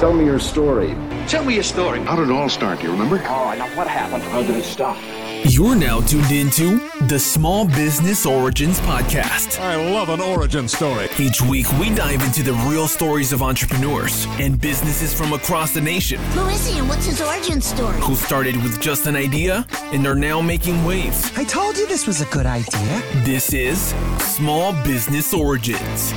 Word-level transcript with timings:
Tell 0.00 0.14
me 0.14 0.24
your 0.24 0.38
story. 0.38 0.96
Tell 1.28 1.44
me 1.44 1.52
your 1.52 1.62
story. 1.62 2.00
How 2.00 2.16
did 2.16 2.30
it 2.30 2.32
all 2.32 2.48
start? 2.48 2.78
Do 2.80 2.86
you 2.86 2.92
remember? 2.92 3.16
Oh, 3.18 3.54
now 3.54 3.68
what 3.76 3.86
happened? 3.86 4.22
How 4.22 4.40
did 4.40 4.56
it 4.56 4.64
stop? 4.64 4.96
You're 5.44 5.74
now 5.76 6.00
tuned 6.00 6.30
into 6.32 6.78
the 7.06 7.18
Small 7.18 7.66
Business 7.66 8.24
Origins 8.24 8.80
Podcast. 8.80 9.60
I 9.60 9.76
love 9.92 10.08
an 10.08 10.22
origin 10.22 10.68
story. 10.68 11.08
Each 11.18 11.42
week, 11.42 11.70
we 11.78 11.94
dive 11.94 12.22
into 12.22 12.42
the 12.42 12.54
real 12.70 12.88
stories 12.88 13.30
of 13.34 13.42
entrepreneurs 13.42 14.26
and 14.38 14.58
businesses 14.58 15.12
from 15.12 15.34
across 15.34 15.74
the 15.74 15.82
nation 15.82 16.18
Who 16.32 16.46
is 16.48 16.66
he 16.66 16.78
and 16.78 16.88
what's 16.88 17.04
his 17.04 17.20
origin 17.20 17.60
story? 17.60 18.00
who 18.00 18.14
started 18.14 18.56
with 18.62 18.80
just 18.80 19.06
an 19.06 19.16
idea 19.16 19.66
and 19.92 20.06
are 20.06 20.14
now 20.14 20.40
making 20.40 20.82
waves. 20.86 21.30
I 21.36 21.44
told 21.44 21.76
you 21.76 21.86
this 21.86 22.06
was 22.06 22.22
a 22.22 22.26
good 22.26 22.46
idea. 22.46 23.02
This 23.24 23.52
is 23.52 23.94
Small 24.18 24.72
Business 24.82 25.34
Origins. 25.34 26.14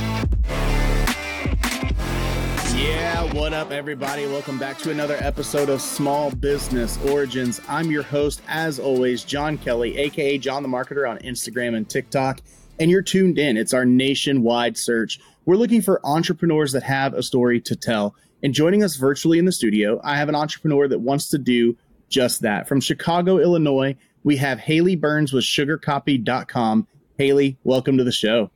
What 3.34 3.52
up, 3.52 3.72
everybody? 3.72 4.26
Welcome 4.26 4.60
back 4.60 4.78
to 4.78 4.92
another 4.92 5.16
episode 5.18 5.68
of 5.68 5.80
Small 5.80 6.30
Business 6.30 7.04
Origins. 7.04 7.60
I'm 7.68 7.90
your 7.90 8.04
host, 8.04 8.40
as 8.46 8.78
always, 8.78 9.24
John 9.24 9.58
Kelley, 9.58 9.98
aka 9.98 10.38
John 10.38 10.62
the 10.62 10.68
Marketer 10.68 11.10
on 11.10 11.18
Instagram 11.18 11.76
and 11.76 11.90
TikTok. 11.90 12.40
And 12.78 12.92
you're 12.92 13.02
tuned 13.02 13.36
in. 13.36 13.56
It's 13.56 13.74
our 13.74 13.84
nationwide 13.84 14.78
search. 14.78 15.18
We're 15.46 15.56
looking 15.56 15.82
for 15.82 16.00
entrepreneurs 16.06 16.70
that 16.72 16.84
have 16.84 17.12
a 17.12 17.24
story 17.24 17.60
to 17.62 17.74
tell. 17.74 18.14
And 18.44 18.54
joining 18.54 18.84
us 18.84 18.94
virtually 18.94 19.40
in 19.40 19.46
the 19.46 19.52
studio, 19.52 20.00
I 20.04 20.16
have 20.16 20.28
an 20.28 20.36
entrepreneur 20.36 20.86
that 20.86 21.00
wants 21.00 21.28
to 21.30 21.38
do 21.38 21.76
just 22.08 22.42
that. 22.42 22.68
From 22.68 22.80
Chicago, 22.80 23.38
Illinois, 23.38 23.96
we 24.22 24.36
have 24.36 24.60
Haley 24.60 24.94
Burns 24.94 25.32
with 25.32 25.42
sugarcopy.com. 25.42 26.86
Haley, 27.18 27.58
welcome 27.64 27.98
to 27.98 28.04
the 28.04 28.12
show. 28.12 28.52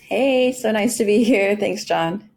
Hey, 0.00 0.52
so 0.52 0.72
nice 0.72 0.96
to 0.96 1.04
be 1.04 1.22
here. 1.22 1.54
Thanks, 1.54 1.84
John. 1.84 2.30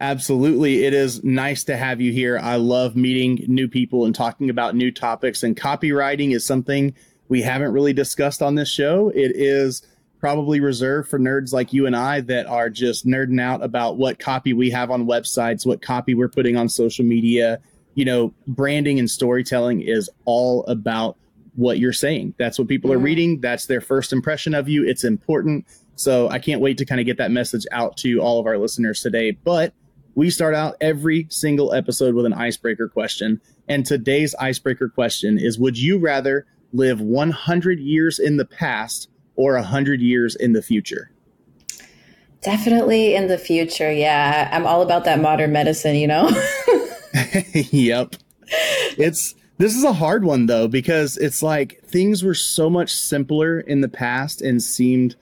Absolutely. 0.00 0.84
It 0.84 0.94
is 0.94 1.22
nice 1.22 1.64
to 1.64 1.76
have 1.76 2.00
you 2.00 2.10
here. 2.10 2.38
I 2.38 2.56
love 2.56 2.96
meeting 2.96 3.44
new 3.48 3.68
people 3.68 4.06
and 4.06 4.14
talking 4.14 4.48
about 4.48 4.74
new 4.74 4.90
topics. 4.90 5.42
And 5.42 5.54
copywriting 5.54 6.34
is 6.34 6.44
something 6.44 6.94
we 7.28 7.42
haven't 7.42 7.72
really 7.72 7.92
discussed 7.92 8.40
on 8.40 8.54
this 8.54 8.70
show. 8.70 9.10
It 9.10 9.32
is 9.34 9.82
probably 10.18 10.58
reserved 10.60 11.10
for 11.10 11.18
nerds 11.18 11.52
like 11.52 11.74
you 11.74 11.86
and 11.86 11.94
I 11.94 12.22
that 12.22 12.46
are 12.46 12.70
just 12.70 13.06
nerding 13.06 13.40
out 13.40 13.62
about 13.62 13.98
what 13.98 14.18
copy 14.18 14.54
we 14.54 14.70
have 14.70 14.90
on 14.90 15.06
websites, 15.06 15.66
what 15.66 15.82
copy 15.82 16.14
we're 16.14 16.28
putting 16.28 16.56
on 16.56 16.70
social 16.70 17.04
media. 17.04 17.60
You 17.94 18.06
know, 18.06 18.34
branding 18.46 18.98
and 18.98 19.10
storytelling 19.10 19.82
is 19.82 20.08
all 20.24 20.64
about 20.64 21.18
what 21.56 21.78
you're 21.78 21.92
saying. 21.92 22.34
That's 22.38 22.58
what 22.58 22.68
people 22.68 22.90
are 22.90 22.96
mm-hmm. 22.96 23.04
reading. 23.04 23.40
That's 23.40 23.66
their 23.66 23.82
first 23.82 24.14
impression 24.14 24.54
of 24.54 24.66
you. 24.66 24.86
It's 24.86 25.04
important. 25.04 25.66
So 25.96 26.30
I 26.30 26.38
can't 26.38 26.62
wait 26.62 26.78
to 26.78 26.86
kind 26.86 27.00
of 27.00 27.06
get 27.06 27.18
that 27.18 27.30
message 27.30 27.66
out 27.70 27.98
to 27.98 28.20
all 28.20 28.40
of 28.40 28.46
our 28.46 28.56
listeners 28.56 29.02
today. 29.02 29.32
But 29.32 29.74
we 30.14 30.30
start 30.30 30.54
out 30.54 30.76
every 30.80 31.26
single 31.30 31.72
episode 31.72 32.14
with 32.14 32.26
an 32.26 32.32
icebreaker 32.32 32.88
question. 32.88 33.40
And 33.68 33.86
today's 33.86 34.34
icebreaker 34.36 34.88
question 34.88 35.38
is 35.38 35.58
Would 35.58 35.78
you 35.78 35.98
rather 35.98 36.46
live 36.72 37.00
100 37.00 37.80
years 37.80 38.18
in 38.18 38.36
the 38.36 38.44
past 38.44 39.08
or 39.36 39.54
100 39.54 40.00
years 40.00 40.34
in 40.36 40.52
the 40.52 40.62
future? 40.62 41.10
Definitely 42.42 43.14
in 43.14 43.28
the 43.28 43.38
future. 43.38 43.92
Yeah, 43.92 44.48
I'm 44.52 44.66
all 44.66 44.82
about 44.82 45.04
that 45.04 45.20
modern 45.20 45.52
medicine, 45.52 45.96
you 45.96 46.06
know? 46.06 46.30
yep. 47.54 48.14
It's 48.96 49.34
this 49.58 49.76
is 49.76 49.84
a 49.84 49.92
hard 49.92 50.24
one 50.24 50.46
though 50.46 50.68
because 50.68 51.16
it's 51.18 51.42
like 51.42 51.82
things 51.84 52.22
were 52.22 52.34
so 52.34 52.70
much 52.70 52.94
simpler 52.94 53.60
in 53.60 53.82
the 53.82 53.88
past 53.88 54.40
and 54.40 54.62
seemed 54.62 55.16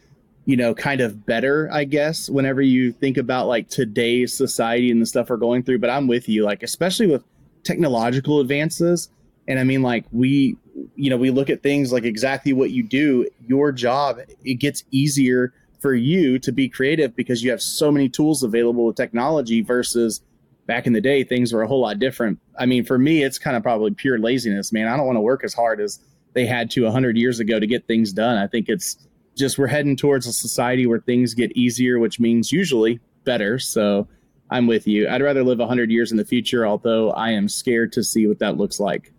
you 0.49 0.57
know 0.57 0.75
kind 0.75 1.03
of 1.03 1.27
better 1.27 1.69
i 1.73 1.85
guess 1.85 2.31
whenever 2.31 2.63
you 2.63 2.91
think 2.91 3.19
about 3.19 3.47
like 3.47 3.69
today's 3.69 4.35
society 4.35 4.91
and 4.91 5.01
the 5.01 5.05
stuff 5.05 5.29
we're 5.29 5.37
going 5.37 5.63
through. 5.63 5.79
But 5.79 5.91
i'm 5.91 6.09
with 6.09 6.27
you 6.27 6.43
like 6.43 6.63
especially 6.63 7.07
with 7.07 7.23
technological 7.65 8.41
advances. 8.41 9.11
And 9.47 9.61
i 9.61 9.65
mean 9.65 9.83
like 9.83 10.07
we 10.11 10.57
you 10.97 11.11
know 11.11 11.19
we 11.19 11.31
look 11.31 11.51
at 11.51 11.63
things 11.63 11.93
like 11.93 12.05
exactly 12.05 12.55
what 12.55 12.71
you 12.71 12.83
do. 12.83 13.29
Your 13.47 13.73
job 13.73 14.21
it 14.43 14.55
gets 14.55 14.85
easier 14.91 15.53
for 15.81 15.95
you 15.95 16.39
to 16.39 16.51
be 16.51 16.67
creative 16.67 17.15
because 17.15 17.43
you 17.43 17.51
have 17.51 17.61
so 17.61 17.93
many 17.93 18.09
tools 18.09 18.43
available 18.43 18.87
with 18.87 18.97
technology 18.97 19.61
versus 19.61 20.23
back 20.67 20.87
in 20.87 20.95
the 20.95 21.01
day 21.01 21.25
things 21.25 21.53
were 21.53 21.63
a 21.63 21.69
whole 21.69 21.83
lot 21.83 21.99
different. 21.99 22.39
I 22.59 22.65
mean 22.65 22.87
for 22.87 22.99
me 22.99 23.23
it's 23.23 23.39
kind 23.39 23.55
of 23.55 23.63
probably 23.63 23.91
pure 23.91 24.19
laziness 24.19 24.73
man. 24.73 24.89
I 24.89 24.97
don't 24.97 25.05
want 25.05 25.17
to 25.17 25.21
work 25.21 25.45
as 25.45 25.53
hard 25.53 25.79
as 25.79 26.01
they 26.33 26.47
had 26.47 26.71
to 26.71 26.85
100 26.85 27.19
years 27.19 27.39
ago 27.39 27.61
to 27.61 27.67
get 27.67 27.87
things 27.87 28.15
done. 28.15 28.39
I 28.39 28.47
think 28.47 28.71
it's 28.71 29.08
just 29.39 29.59
we're 29.59 29.67
heading 29.67 29.97
towards 29.97 30.27
a 30.27 30.33
society 30.33 30.87
where 30.87 31.01
things 31.01 31.35
get 31.35 31.53
easier 31.57 31.99
which 31.99 32.21
means 32.21 32.53
usually 32.53 33.01
better. 33.25 33.59
So 33.59 34.09
i'm 34.51 34.67
with 34.67 34.87
you. 34.87 35.09
I'd 35.09 35.23
rather 35.23 35.45
live 35.45 35.59
100 35.59 35.91
years 35.91 36.11
in 36.11 36.17
the 36.17 36.25
future 36.25 36.67
although 36.67 37.11
i 37.13 37.31
am 37.31 37.49
scared 37.49 37.93
to 37.95 38.03
see 38.03 38.27
what 38.27 38.39
that 38.41 38.57
looks 38.57 38.81
like. 38.81 39.13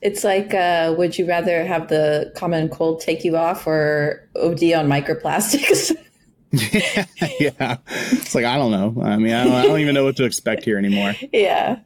It's 0.00 0.22
like, 0.22 0.54
uh, 0.54 0.94
would 0.96 1.18
you 1.18 1.26
rather 1.26 1.64
have 1.64 1.88
the 1.88 2.32
common 2.36 2.68
cold 2.68 3.00
take 3.00 3.24
you 3.24 3.36
off 3.36 3.66
or 3.66 4.28
OD 4.36 4.72
on 4.72 4.86
microplastics? 4.86 5.92
yeah. 6.52 7.76
It's 7.86 8.34
like 8.34 8.46
i 8.46 8.56
don't 8.56 8.70
know. 8.70 9.02
I 9.02 9.18
mean 9.18 9.34
I 9.34 9.44
don't, 9.44 9.52
I 9.52 9.66
don't 9.66 9.80
even 9.80 9.94
know 9.94 10.04
what 10.04 10.16
to 10.16 10.24
expect 10.24 10.64
here 10.64 10.78
anymore. 10.78 11.14
Yeah. 11.32 11.80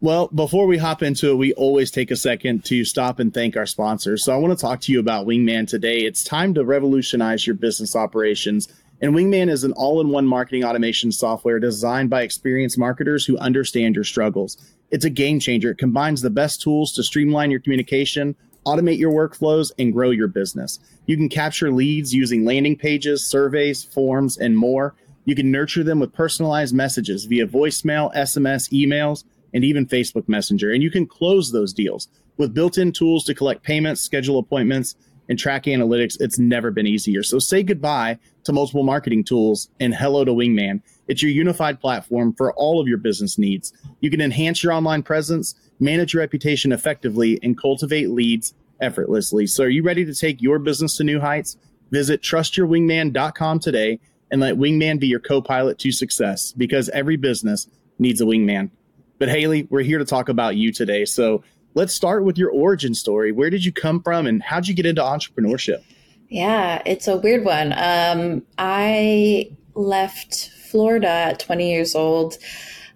Well, 0.00 0.28
before 0.28 0.66
we 0.66 0.76
hop 0.76 1.02
into 1.02 1.30
it, 1.30 1.36
we 1.36 1.54
always 1.54 1.90
take 1.90 2.10
a 2.10 2.16
second 2.16 2.66
to 2.66 2.84
stop 2.84 3.18
and 3.18 3.32
thank 3.32 3.56
our 3.56 3.64
sponsors. 3.64 4.22
So 4.22 4.34
I 4.34 4.36
want 4.36 4.56
to 4.56 4.60
talk 4.60 4.82
to 4.82 4.92
you 4.92 5.00
about 5.00 5.26
Wingman 5.26 5.66
today. 5.66 6.00
It's 6.00 6.22
time 6.22 6.52
to 6.54 6.64
revolutionize 6.66 7.46
your 7.46 7.56
business 7.56 7.96
operations. 7.96 8.68
And 9.00 9.14
Wingman 9.14 9.48
is 9.48 9.64
an 9.64 9.72
all 9.72 10.02
in 10.02 10.10
one 10.10 10.26
marketing 10.26 10.64
automation 10.64 11.12
software 11.12 11.58
designed 11.58 12.10
by 12.10 12.22
experienced 12.22 12.76
marketers 12.76 13.24
who 13.24 13.38
understand 13.38 13.94
your 13.94 14.04
struggles. 14.04 14.58
It's 14.90 15.06
a 15.06 15.10
game 15.10 15.40
changer. 15.40 15.70
It 15.70 15.78
combines 15.78 16.20
the 16.20 16.28
best 16.28 16.60
tools 16.60 16.92
to 16.92 17.02
streamline 17.02 17.50
your 17.50 17.60
communication, 17.60 18.36
automate 18.66 18.98
your 18.98 19.12
workflows, 19.12 19.72
and 19.78 19.94
grow 19.94 20.10
your 20.10 20.28
business. 20.28 20.78
You 21.06 21.16
can 21.16 21.30
capture 21.30 21.70
leads 21.70 22.12
using 22.12 22.44
landing 22.44 22.76
pages, 22.76 23.24
surveys, 23.24 23.82
forms, 23.82 24.36
and 24.36 24.58
more. 24.58 24.94
You 25.24 25.34
can 25.34 25.50
nurture 25.50 25.82
them 25.82 26.00
with 26.00 26.12
personalized 26.12 26.74
messages 26.74 27.24
via 27.24 27.46
voicemail, 27.46 28.14
SMS, 28.14 28.70
emails 28.70 29.24
and 29.54 29.64
even 29.64 29.86
Facebook 29.86 30.28
Messenger. 30.28 30.72
And 30.72 30.82
you 30.82 30.90
can 30.90 31.06
close 31.06 31.52
those 31.52 31.72
deals 31.72 32.08
with 32.36 32.54
built 32.54 32.78
in 32.78 32.92
tools 32.92 33.24
to 33.24 33.34
collect 33.34 33.62
payments, 33.62 34.00
schedule 34.00 34.38
appointments, 34.38 34.96
and 35.28 35.38
track 35.38 35.64
analytics. 35.64 36.16
It's 36.20 36.38
never 36.38 36.70
been 36.70 36.86
easier. 36.86 37.22
So 37.22 37.38
say 37.38 37.62
goodbye 37.62 38.18
to 38.44 38.52
multiple 38.52 38.84
marketing 38.84 39.24
tools 39.24 39.68
and 39.80 39.94
hello 39.94 40.24
to 40.24 40.32
Wingman. 40.32 40.82
It's 41.08 41.22
your 41.22 41.32
unified 41.32 41.80
platform 41.80 42.32
for 42.34 42.52
all 42.54 42.80
of 42.80 42.88
your 42.88 42.98
business 42.98 43.38
needs. 43.38 43.72
You 44.00 44.10
can 44.10 44.20
enhance 44.20 44.62
your 44.62 44.72
online 44.72 45.02
presence, 45.02 45.54
manage 45.80 46.14
your 46.14 46.22
reputation 46.22 46.72
effectively, 46.72 47.38
and 47.42 47.58
cultivate 47.58 48.10
leads 48.10 48.54
effortlessly. 48.80 49.46
So 49.46 49.64
are 49.64 49.68
you 49.68 49.82
ready 49.82 50.04
to 50.04 50.14
take 50.14 50.42
your 50.42 50.58
business 50.58 50.96
to 50.98 51.04
new 51.04 51.20
heights? 51.20 51.56
Visit 51.90 52.20
trustyourwingman.com 52.22 53.60
today 53.60 54.00
and 54.30 54.40
let 54.40 54.56
Wingman 54.56 54.98
be 54.98 55.06
your 55.06 55.20
co 55.20 55.40
pilot 55.40 55.78
to 55.78 55.92
success 55.92 56.52
because 56.52 56.88
every 56.90 57.16
business 57.16 57.68
needs 57.98 58.20
a 58.20 58.24
wingman. 58.24 58.70
But 59.18 59.28
Haley, 59.28 59.66
we're 59.70 59.82
here 59.82 59.98
to 59.98 60.04
talk 60.04 60.28
about 60.28 60.56
you 60.56 60.72
today. 60.72 61.04
So 61.04 61.42
let's 61.74 61.94
start 61.94 62.24
with 62.24 62.36
your 62.36 62.50
origin 62.50 62.94
story. 62.94 63.32
Where 63.32 63.50
did 63.50 63.64
you 63.64 63.72
come 63.72 64.02
from 64.02 64.26
and 64.26 64.42
how'd 64.42 64.66
you 64.66 64.74
get 64.74 64.86
into 64.86 65.02
entrepreneurship? 65.02 65.82
Yeah, 66.28 66.82
it's 66.84 67.08
a 67.08 67.16
weird 67.16 67.44
one. 67.44 67.72
Um, 67.76 68.42
I 68.58 69.50
left 69.74 70.50
Florida 70.70 71.08
at 71.08 71.38
20 71.38 71.70
years 71.70 71.94
old. 71.94 72.36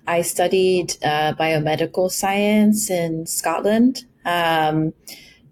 I 0.07 0.23
studied 0.23 0.97
uh, 1.05 1.35
biomedical 1.39 2.11
science 2.11 2.91
in 2.91 3.27
Scotland. 3.27 4.05
Um, 4.25 4.93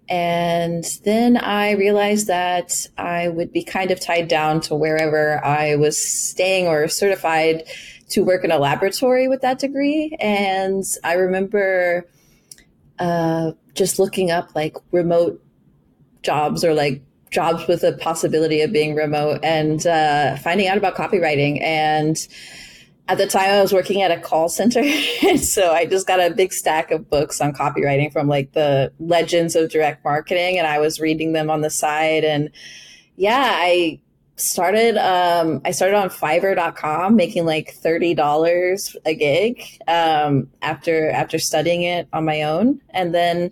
and 0.09 0.83
then 1.05 1.37
I 1.37 1.71
realized 1.71 2.27
that 2.27 2.73
I 2.97 3.27
would 3.27 3.53
be 3.53 3.63
kind 3.63 3.91
of 3.91 3.99
tied 3.99 4.27
down 4.27 4.59
to 4.61 4.75
wherever 4.75 5.43
I 5.45 5.75
was 5.75 6.03
staying 6.03 6.67
or 6.67 6.87
certified 6.87 7.63
to 8.09 8.23
work 8.23 8.43
in 8.43 8.51
a 8.51 8.57
laboratory 8.57 9.27
with 9.27 9.41
that 9.41 9.59
degree. 9.59 10.15
And 10.19 10.83
I 11.03 11.13
remember 11.13 12.07
uh, 12.97 13.51
just 13.73 13.99
looking 13.99 14.31
up 14.31 14.53
like 14.55 14.75
remote 14.91 15.41
jobs 16.21 16.63
or 16.63 16.73
like 16.73 17.01
jobs 17.31 17.67
with 17.67 17.83
a 17.83 17.93
possibility 17.93 18.61
of 18.61 18.71
being 18.73 18.95
remote 18.95 19.39
and 19.43 19.85
uh, 19.85 20.35
finding 20.37 20.67
out 20.67 20.77
about 20.77 20.95
copywriting. 20.95 21.61
And 21.61 22.17
at 23.07 23.17
the 23.17 23.27
time, 23.27 23.49
I 23.49 23.61
was 23.61 23.73
working 23.73 24.01
at 24.01 24.11
a 24.11 24.19
call 24.19 24.49
center. 24.49 24.83
so 25.37 25.71
I 25.71 25.85
just 25.85 26.07
got 26.07 26.19
a 26.19 26.33
big 26.33 26.53
stack 26.53 26.91
of 26.91 27.09
books 27.09 27.41
on 27.41 27.53
copywriting 27.53 28.11
from 28.11 28.27
like 28.27 28.53
the 28.53 28.91
legends 28.99 29.55
of 29.55 29.71
direct 29.71 30.03
marketing. 30.03 30.57
And 30.57 30.67
I 30.67 30.79
was 30.79 30.99
reading 30.99 31.33
them 31.33 31.49
on 31.49 31.61
the 31.61 31.69
side. 31.69 32.23
And 32.23 32.51
yeah, 33.15 33.51
I 33.55 33.99
started 34.39 34.97
um 34.97 35.61
i 35.65 35.71
started 35.71 35.95
on 35.95 36.09
fiverr.com 36.09 37.15
making 37.15 37.45
like 37.45 37.75
$30 37.75 38.95
a 39.05 39.15
gig 39.15 39.63
um 39.87 40.49
after 40.61 41.09
after 41.09 41.39
studying 41.39 41.83
it 41.83 42.07
on 42.13 42.25
my 42.25 42.43
own. 42.43 42.81
And 42.91 43.13
then 43.13 43.51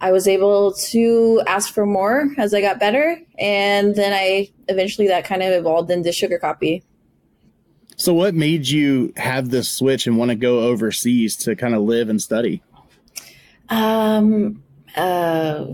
i 0.00 0.12
was 0.12 0.28
able 0.28 0.72
to 0.72 1.42
ask 1.46 1.72
for 1.72 1.86
more 1.86 2.28
as 2.38 2.54
i 2.54 2.60
got 2.60 2.80
better. 2.80 3.20
And 3.38 3.94
then 3.94 4.12
i 4.12 4.50
eventually 4.68 5.08
that 5.08 5.24
kind 5.24 5.42
of 5.42 5.52
evolved 5.52 5.90
into 5.90 6.10
SugarCopy. 6.10 6.82
So, 7.96 8.14
what 8.14 8.32
made 8.32 8.68
you 8.68 9.12
have 9.16 9.50
this 9.50 9.68
switch 9.68 10.06
and 10.06 10.16
want 10.16 10.28
to 10.30 10.36
go 10.36 10.60
overseas 10.60 11.34
to 11.38 11.56
kind 11.56 11.74
of 11.74 11.82
live 11.82 12.08
and 12.08 12.22
study? 12.22 12.62
Um, 13.70 14.62
uh, 14.94 15.64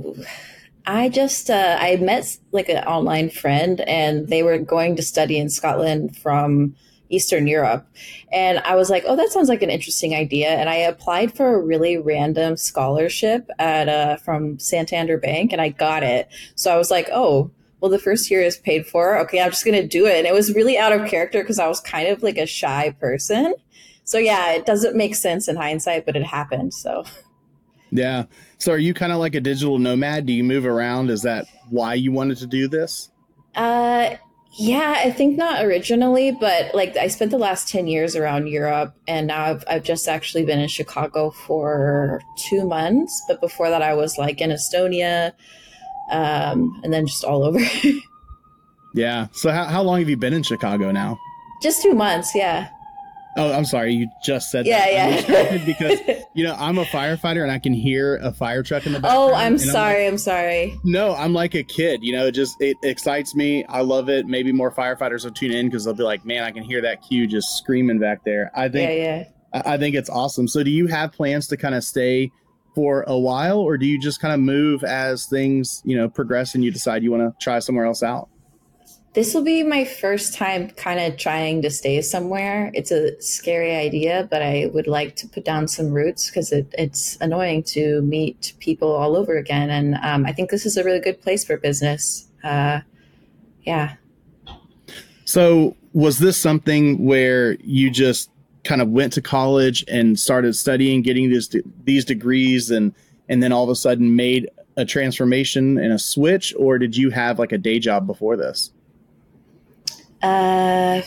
I 0.87 1.09
just 1.09 1.51
uh, 1.51 1.79
I 1.81 1.97
met 1.97 2.37
like 2.53 2.69
an 2.69 2.85
online 2.85 3.31
friend, 3.31 3.81
and 3.83 4.29
they 4.29 4.43
were 4.43 4.59
going 4.59 4.97
to 4.97 5.03
study 5.03 5.39
in 5.39 5.49
Scotland 5.49 6.17
from 6.17 6.75
Eastern 7.09 7.47
Europe, 7.47 7.87
and 8.33 8.59
I 8.61 8.75
was 8.75 8.91
like, 8.91 9.05
"Oh, 9.07 9.17
that 9.17 9.31
sounds 9.31 9.49
like 9.49 9.63
an 9.63 9.71
interesting 9.71 10.15
idea." 10.15 10.49
And 10.49 10.69
I 10.69 10.77
applied 10.77 11.35
for 11.35 11.55
a 11.55 11.63
really 11.63 11.97
random 11.97 12.57
scholarship 12.57 13.49
at 13.59 13.89
uh, 13.89 14.17
from 14.17 14.59
Santander 14.59 15.19
Bank, 15.19 15.53
and 15.53 15.61
I 15.61 15.71
got 15.71 16.03
it. 16.03 16.29
So 16.55 16.73
I 16.73 16.77
was 16.77 16.91
like, 16.91 17.09
"Oh." 17.13 17.51
Well, 17.81 17.91
the 17.91 17.99
first 17.99 18.31
year 18.31 18.41
is 18.41 18.57
paid 18.57 18.87
for. 18.87 19.19
Okay, 19.19 19.43
I'm 19.43 19.51
just 19.51 19.63
going 19.63 19.79
to 19.79 19.87
do 19.87 20.07
it. 20.07 20.17
And 20.17 20.27
it 20.27 20.33
was 20.33 20.55
really 20.55 20.79
out 20.79 20.95
of 20.95 21.07
character 21.07 21.43
because 21.43 21.59
I 21.59 21.69
was 21.69 21.81
kind 21.81 22.09
of 22.09 22.23
like 22.23 22.39
a 22.39 22.47
shy 22.47 22.97
person. 22.99 23.55
So, 24.05 24.17
yeah, 24.17 24.53
it 24.53 24.65
doesn't 24.65 24.97
make 24.97 25.15
sense 25.15 25.49
in 25.49 25.57
hindsight, 25.57 26.07
but 26.07 26.17
it 26.17 26.23
happened. 26.23 26.73
So, 26.73 27.05
yeah. 27.91 28.25
So 28.65 28.73
are 28.73 28.79
you 28.79 28.95
kind 28.95 29.13
of 29.13 29.19
like 29.19 29.35
a 29.35 29.43
digital 29.43 29.79
nomad? 29.79 30.25
Do 30.25 30.33
you 30.33 30.43
move 30.43 30.65
around? 30.65 31.11
Is 31.11 31.21
that 31.21 31.45
why 31.69 31.93
you 31.93 32.13
wanted 32.13 32.39
to 32.39 32.47
do 32.47 32.67
this? 32.67 33.11
Uh 33.55 34.17
yeah, 34.57 35.03
I 35.05 35.11
think 35.11 35.37
not 35.37 35.63
originally, 35.63 36.31
but 36.31 36.75
like 36.75 36.97
I 36.97 37.09
spent 37.09 37.31
the 37.31 37.37
last 37.37 37.69
10 37.69 37.89
years 37.89 38.17
around 38.17 38.47
Europe 38.47 38.95
and 39.07 39.27
now 39.27 39.45
I've 39.45 39.65
I've 39.69 39.83
just 39.83 40.09
actually 40.09 40.47
been 40.47 40.61
in 40.61 40.69
Chicago 40.69 41.31
for 41.31 42.23
2 42.39 42.67
months, 42.67 43.23
but 43.29 43.39
before 43.39 43.69
that 43.69 43.83
I 43.83 43.93
was 43.93 44.17
like 44.17 44.41
in 44.41 44.49
Estonia 44.49 45.33
um 46.11 46.81
and 46.83 46.91
then 46.91 47.07
just 47.07 47.23
all 47.23 47.45
over. 47.45 47.61
yeah. 48.95 49.27
So 49.33 49.51
how 49.51 49.65
how 49.65 49.83
long 49.83 49.99
have 49.99 50.09
you 50.09 50.17
been 50.17 50.33
in 50.33 50.43
Chicago 50.43 50.91
now? 50.91 51.19
Just 51.61 51.83
2 51.83 51.93
months, 51.93 52.35
yeah. 52.35 52.71
Oh, 53.37 53.53
I'm 53.53 53.65
sorry. 53.65 53.93
You 53.93 54.09
just 54.23 54.51
said 54.51 54.67
yeah, 54.67 54.79
that. 55.11 55.29
Yeah, 55.29 55.65
because 55.65 56.01
you 56.35 56.45
know 56.45 56.55
I'm 56.59 56.79
a 56.79 56.85
firefighter 56.85 57.43
and 57.43 57.51
I 57.51 57.59
can 57.59 57.73
hear 57.73 58.17
a 58.17 58.33
fire 58.33 58.63
truck 58.63 58.87
in 58.87 58.93
the 58.93 59.01
background. 59.01 59.33
Oh, 59.33 59.35
I'm 59.35 59.59
sorry. 59.59 59.95
I'm, 59.95 60.03
like, 60.03 60.13
I'm, 60.13 60.19
sorry. 60.19 60.81
No, 60.85 61.15
I'm 61.15 61.33
like 61.33 61.55
a 61.55 61.63
kid. 61.63 62.01
You 62.03 62.13
know, 62.13 62.27
it 62.27 62.33
just 62.33 62.57
it 62.61 62.77
excites 62.83 63.35
me. 63.35 63.65
I 63.65 63.81
love 63.81 64.09
it. 64.09 64.27
Maybe 64.27 64.53
more 64.53 64.71
firefighters 64.71 65.25
will 65.25 65.33
tune 65.33 65.53
in 65.53 65.67
because 65.67 65.85
they'll 65.85 65.95
be 65.95 66.05
like, 66.05 66.25
"Man, 66.25 66.45
I 66.45 66.53
can 66.53 66.63
hear 66.63 66.81
that 66.83 67.03
cue 67.03 67.27
just 67.27 67.57
screaming 67.59 67.99
back 67.99 68.25
there." 68.25 68.51
I 68.55 68.69
think. 68.69 68.91
Yeah, 68.91 68.97
yeah. 68.97 69.25
I, 69.53 69.75
I 69.75 69.79
think 69.79 69.97
it's 69.97 70.11
awesome. 70.11 70.47
So, 70.47 70.63
do 70.63 70.71
you 70.71 70.87
have 70.87 71.13
plans 71.13 71.49
to 71.49 71.57
kind 71.57 71.75
of 71.75 71.83
stay 71.83 72.31
for 72.75 73.05
a 73.07 73.19
while, 73.19 73.59
or 73.59 73.79
do 73.79 73.87
you 73.87 73.99
just 73.99 74.21
kind 74.21 74.35
of 74.35 74.41
move 74.41 74.85
as 74.85 75.27
things 75.27 75.83
you 75.85 75.97
know 75.97 76.09
progress 76.09 76.55
and 76.55 76.65
you 76.65 76.71
decide 76.71 77.03
you 77.03 77.11
want 77.11 77.23
to 77.23 77.45
try 77.45 77.59
somewhere 77.59 77.87
else 77.87 78.03
out? 78.03 78.29
This 79.15 79.33
will 79.33 79.45
be 79.45 79.63
my 79.63 79.85
first 79.85 80.35
time 80.35 80.71
kind 80.71 80.99
of 80.99 81.17
trying 81.17 81.63
to 81.63 81.71
stay 81.71 82.03
somewhere. 82.03 82.73
It's 82.75 82.91
a 82.91 83.21
scary 83.23 83.73
idea, 83.73 84.27
but 84.29 84.43
I 84.43 84.69
would 84.75 84.89
like 84.89 85.15
to 85.17 85.29
put 85.29 85.45
down 85.45 85.69
some 85.69 85.93
roots 85.93 86.29
because 86.29 86.51
it, 86.51 86.75
it's 86.77 87.17
annoying 87.21 87.63
to 87.75 88.03
meet 88.03 88.55
people 88.59 88.91
all 88.91 89.17
over 89.17 89.37
again. 89.37 89.71
And 89.71 89.95
um, 90.03 90.27
I 90.27 90.33
think 90.33 90.51
this 90.51 90.67
is 90.67 90.77
a 90.77 90.83
really 90.83 90.99
good 90.99 91.23
place 91.23 91.45
for 91.45 91.57
business. 91.57 92.27
Uh, 92.43 92.81
yeah. 93.63 93.95
So, 95.25 95.77
was 95.93 96.19
this 96.19 96.37
something 96.37 97.05
where 97.05 97.55
you 97.61 97.91
just 97.91 98.31
kind 98.65 98.83
of 98.83 98.89
went 98.89 99.13
to 99.13 99.23
college 99.23 99.85
and 99.87 100.19
started 100.19 100.57
studying, 100.57 101.03
getting 101.03 101.31
these 101.31 101.55
these 101.85 102.05
degrees, 102.05 102.69
and 102.69 102.93
and 103.29 103.41
then 103.43 103.53
all 103.53 103.63
of 103.63 103.71
a 103.71 103.77
sudden 103.77 104.17
made 104.17 104.51
a 104.77 104.85
transformation 104.85 105.79
and 105.79 105.93
a 105.93 106.01
switch, 106.01 106.53
or 106.59 106.79
did 106.79 106.97
you 106.97 107.11
have 107.11 107.39
like 107.39 107.53
a 107.53 107.59
day 107.59 107.79
job 107.79 108.09
before 108.09 108.37
this? 108.37 108.73
Uh, 110.25 111.03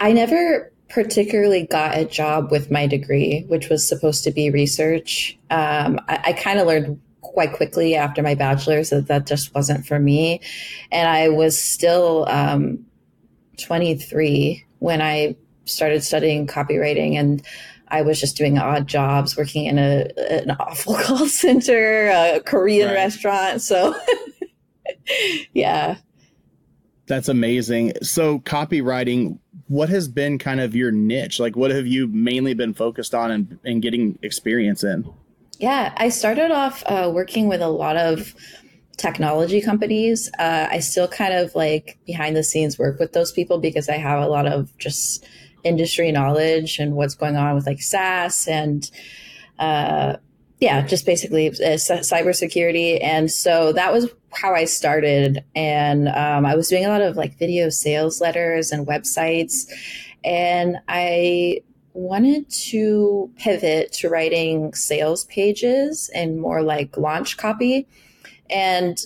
I 0.00 0.12
never 0.12 0.72
particularly 0.88 1.66
got 1.66 1.96
a 1.96 2.04
job 2.04 2.50
with 2.50 2.70
my 2.70 2.86
degree, 2.86 3.44
which 3.48 3.68
was 3.68 3.86
supposed 3.86 4.24
to 4.24 4.32
be 4.32 4.50
research. 4.50 5.38
Um, 5.50 6.00
I, 6.08 6.20
I 6.24 6.32
kind 6.32 6.58
of 6.58 6.66
learned 6.66 7.00
quite 7.20 7.52
quickly 7.52 7.94
after 7.94 8.20
my 8.20 8.34
bachelor's 8.34 8.90
that 8.90 9.06
that 9.06 9.26
just 9.26 9.54
wasn't 9.54 9.86
for 9.86 9.98
me. 9.98 10.40
And 10.90 11.08
I 11.08 11.28
was 11.28 11.56
still 11.56 12.26
um, 12.28 12.84
23 13.58 14.66
when 14.80 15.00
I 15.00 15.36
started 15.64 16.02
studying 16.02 16.48
copywriting 16.48 17.14
and 17.14 17.46
I 17.88 18.02
was 18.02 18.18
just 18.18 18.36
doing 18.36 18.58
odd 18.58 18.88
jobs, 18.88 19.36
working 19.36 19.66
in 19.66 19.78
a 19.78 20.08
an 20.28 20.50
awful 20.58 20.94
call 21.00 21.26
center, 21.26 22.08
a 22.08 22.40
Korean 22.40 22.88
right. 22.88 22.94
restaurant. 22.94 23.62
So, 23.62 23.94
yeah, 25.52 25.96
that's 27.06 27.28
amazing. 27.28 27.92
So, 28.02 28.38
copywriting, 28.40 29.38
what 29.68 29.88
has 29.88 30.08
been 30.08 30.38
kind 30.38 30.60
of 30.60 30.74
your 30.74 30.90
niche? 30.90 31.40
Like, 31.40 31.56
what 31.56 31.70
have 31.70 31.86
you 31.86 32.06
mainly 32.06 32.54
been 32.54 32.74
focused 32.74 33.14
on 33.14 33.30
and, 33.30 33.58
and 33.64 33.82
getting 33.82 34.18
experience 34.22 34.84
in? 34.84 35.10
Yeah, 35.58 35.92
I 35.96 36.08
started 36.08 36.50
off 36.50 36.82
uh, 36.86 37.10
working 37.12 37.48
with 37.48 37.60
a 37.60 37.68
lot 37.68 37.96
of 37.96 38.34
technology 38.96 39.60
companies. 39.60 40.30
Uh, 40.38 40.68
I 40.70 40.78
still 40.80 41.08
kind 41.08 41.34
of 41.34 41.54
like 41.54 41.98
behind 42.06 42.36
the 42.36 42.44
scenes 42.44 42.78
work 42.78 42.98
with 42.98 43.12
those 43.12 43.32
people 43.32 43.58
because 43.58 43.88
I 43.88 43.96
have 43.96 44.22
a 44.22 44.28
lot 44.28 44.46
of 44.46 44.76
just 44.78 45.26
industry 45.64 46.12
knowledge 46.12 46.78
and 46.78 46.94
what's 46.94 47.14
going 47.14 47.36
on 47.36 47.54
with 47.54 47.66
like 47.66 47.80
SaaS 47.80 48.46
and 48.48 48.90
uh, 49.58 50.16
yeah, 50.62 50.80
just 50.82 51.04
basically 51.04 51.48
uh, 51.48 51.74
cybersecurity. 51.74 53.02
And 53.02 53.32
so 53.32 53.72
that 53.72 53.92
was 53.92 54.08
how 54.30 54.54
I 54.54 54.64
started. 54.64 55.42
And 55.56 56.06
um, 56.06 56.46
I 56.46 56.54
was 56.54 56.68
doing 56.68 56.84
a 56.84 56.88
lot 56.88 57.02
of 57.02 57.16
like 57.16 57.36
video 57.36 57.68
sales 57.68 58.20
letters 58.20 58.70
and 58.70 58.86
websites. 58.86 59.68
And 60.22 60.76
I 60.86 61.62
wanted 61.94 62.48
to 62.48 63.28
pivot 63.38 63.92
to 63.94 64.08
writing 64.08 64.72
sales 64.72 65.24
pages 65.24 66.08
and 66.14 66.40
more 66.40 66.62
like 66.62 66.96
launch 66.96 67.38
copy. 67.38 67.88
And 68.48 69.04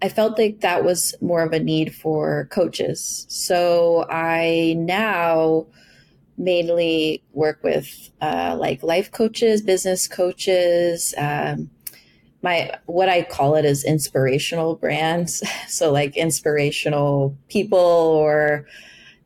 I 0.00 0.08
felt 0.08 0.38
like 0.38 0.60
that 0.60 0.84
was 0.84 1.12
more 1.20 1.42
of 1.42 1.52
a 1.52 1.58
need 1.58 1.92
for 1.92 2.46
coaches. 2.52 3.26
So 3.28 4.06
I 4.08 4.76
now 4.78 5.66
mainly 6.36 7.22
work 7.32 7.62
with 7.62 8.10
uh, 8.20 8.56
like 8.58 8.82
life 8.82 9.10
coaches, 9.12 9.62
business 9.62 10.08
coaches. 10.08 11.14
Um, 11.16 11.70
my 12.42 12.72
what 12.86 13.08
I 13.08 13.22
call 13.22 13.54
it 13.56 13.64
is 13.64 13.84
inspirational 13.84 14.76
brands. 14.76 15.42
So 15.68 15.90
like 15.90 16.16
inspirational 16.16 17.36
people, 17.48 17.78
or 17.78 18.66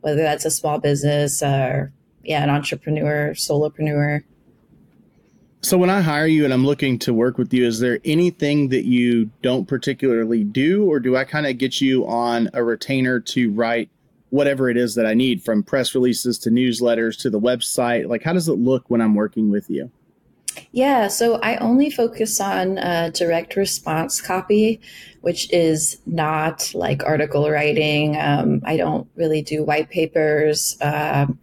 whether 0.00 0.22
that's 0.22 0.46
a 0.46 0.50
small 0.50 0.78
business 0.78 1.42
or 1.42 1.92
yeah, 2.22 2.42
an 2.42 2.48
entrepreneur, 2.50 3.32
solopreneur. 3.34 4.22
So 5.60 5.76
when 5.76 5.90
I 5.90 6.00
hire 6.00 6.26
you 6.26 6.44
and 6.44 6.54
I'm 6.54 6.64
looking 6.64 6.98
to 7.00 7.12
work 7.12 7.36
with 7.36 7.52
you, 7.52 7.66
is 7.66 7.80
there 7.80 7.98
anything 8.04 8.68
that 8.68 8.84
you 8.84 9.30
don't 9.42 9.66
particularly 9.66 10.44
do, 10.44 10.84
or 10.84 11.00
do 11.00 11.16
I 11.16 11.24
kind 11.24 11.46
of 11.46 11.58
get 11.58 11.80
you 11.80 12.06
on 12.06 12.48
a 12.54 12.62
retainer 12.62 13.18
to 13.20 13.50
write 13.50 13.90
whatever 14.30 14.68
it 14.68 14.76
is 14.76 14.94
that 14.94 15.06
I 15.06 15.14
need 15.14 15.42
from 15.42 15.62
press 15.62 15.94
releases 15.94 16.38
to 16.40 16.50
newsletters 16.50 17.18
to 17.20 17.30
the 17.30 17.40
website? 17.40 18.08
Like, 18.08 18.22
how 18.22 18.32
does 18.32 18.48
it 18.48 18.54
look 18.54 18.88
when 18.88 19.00
I'm 19.00 19.14
working 19.14 19.50
with 19.50 19.70
you? 19.70 19.90
Yeah, 20.72 21.08
so 21.08 21.36
I 21.36 21.56
only 21.56 21.90
focus 21.90 22.40
on 22.40 22.78
uh, 22.78 23.10
direct 23.14 23.56
response 23.56 24.20
copy, 24.20 24.80
which 25.20 25.52
is 25.52 25.98
not 26.06 26.72
like 26.74 27.04
article 27.04 27.48
writing. 27.48 28.16
Um, 28.16 28.62
I 28.64 28.76
don't 28.76 29.08
really 29.14 29.42
do 29.42 29.62
white 29.62 29.88
papers. 29.90 30.76
Um, 30.80 31.38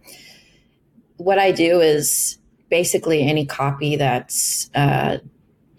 what 1.16 1.38
I 1.38 1.52
do 1.52 1.80
is 1.80 2.38
basically 2.68 3.22
any 3.22 3.46
copy 3.46 3.96
that's 3.96 4.70
uh, 4.74 5.18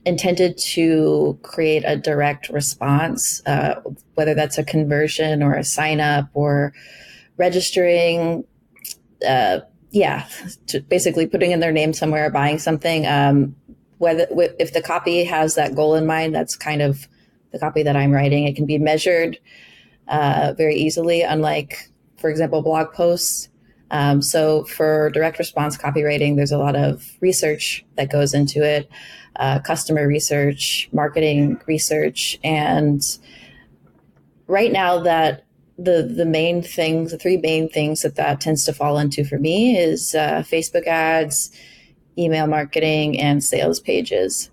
intended 0.07 0.57
to 0.57 1.37
create 1.43 1.83
a 1.85 1.97
direct 1.97 2.47
response, 2.49 3.41
uh, 3.45 3.81
whether 4.15 4.33
that's 4.33 4.57
a 4.57 4.63
conversion 4.63 5.43
or 5.43 5.53
a 5.53 5.63
sign 5.63 5.99
up 5.99 6.29
or 6.33 6.73
registering. 7.35 8.45
Uh, 9.27 9.59
yeah, 9.91 10.27
basically 10.87 11.27
putting 11.27 11.51
in 11.51 11.59
their 11.59 11.71
name 11.71 11.93
somewhere, 11.93 12.29
buying 12.29 12.57
something. 12.57 13.05
Um, 13.05 13.55
whether 13.97 14.27
if 14.59 14.73
the 14.73 14.81
copy 14.81 15.23
has 15.25 15.55
that 15.55 15.75
goal 15.75 15.95
in 15.95 16.05
mind, 16.05 16.33
that's 16.33 16.55
kind 16.55 16.81
of 16.81 17.07
the 17.51 17.59
copy 17.59 17.83
that 17.83 17.95
I'm 17.95 18.11
writing. 18.11 18.47
It 18.47 18.55
can 18.55 18.65
be 18.65 18.77
measured 18.77 19.37
uh, 20.07 20.53
very 20.57 20.75
easily, 20.75 21.21
unlike, 21.21 21.89
for 22.17 22.29
example, 22.29 22.61
blog 22.61 22.93
posts. 22.93 23.49
Um, 23.89 24.21
so 24.21 24.65
for 24.65 25.09
direct 25.11 25.39
response 25.39 25.77
copywriting, 25.77 26.35
there's 26.35 26.51
a 26.51 26.57
lot 26.57 26.75
of 26.75 27.05
research 27.21 27.85
that 27.95 28.11
goes 28.11 28.33
into 28.33 28.63
it 28.63 28.89
uh, 29.37 29.59
customer 29.59 30.07
research, 30.07 30.89
marketing 30.91 31.61
research, 31.67 32.39
and 32.43 33.17
right 34.47 34.71
now 34.71 34.99
that 34.99 35.45
the 35.77 36.03
the 36.03 36.25
main 36.25 36.61
things, 36.61 37.11
the 37.11 37.17
three 37.17 37.37
main 37.37 37.69
things 37.69 38.01
that 38.01 38.15
that 38.15 38.41
tends 38.41 38.65
to 38.65 38.73
fall 38.73 38.97
into 38.97 39.23
for 39.23 39.37
me 39.37 39.77
is 39.77 40.15
uh, 40.15 40.43
Facebook 40.43 40.87
ads, 40.87 41.51
email 42.17 42.47
marketing, 42.47 43.19
and 43.19 43.43
sales 43.43 43.79
pages. 43.79 44.49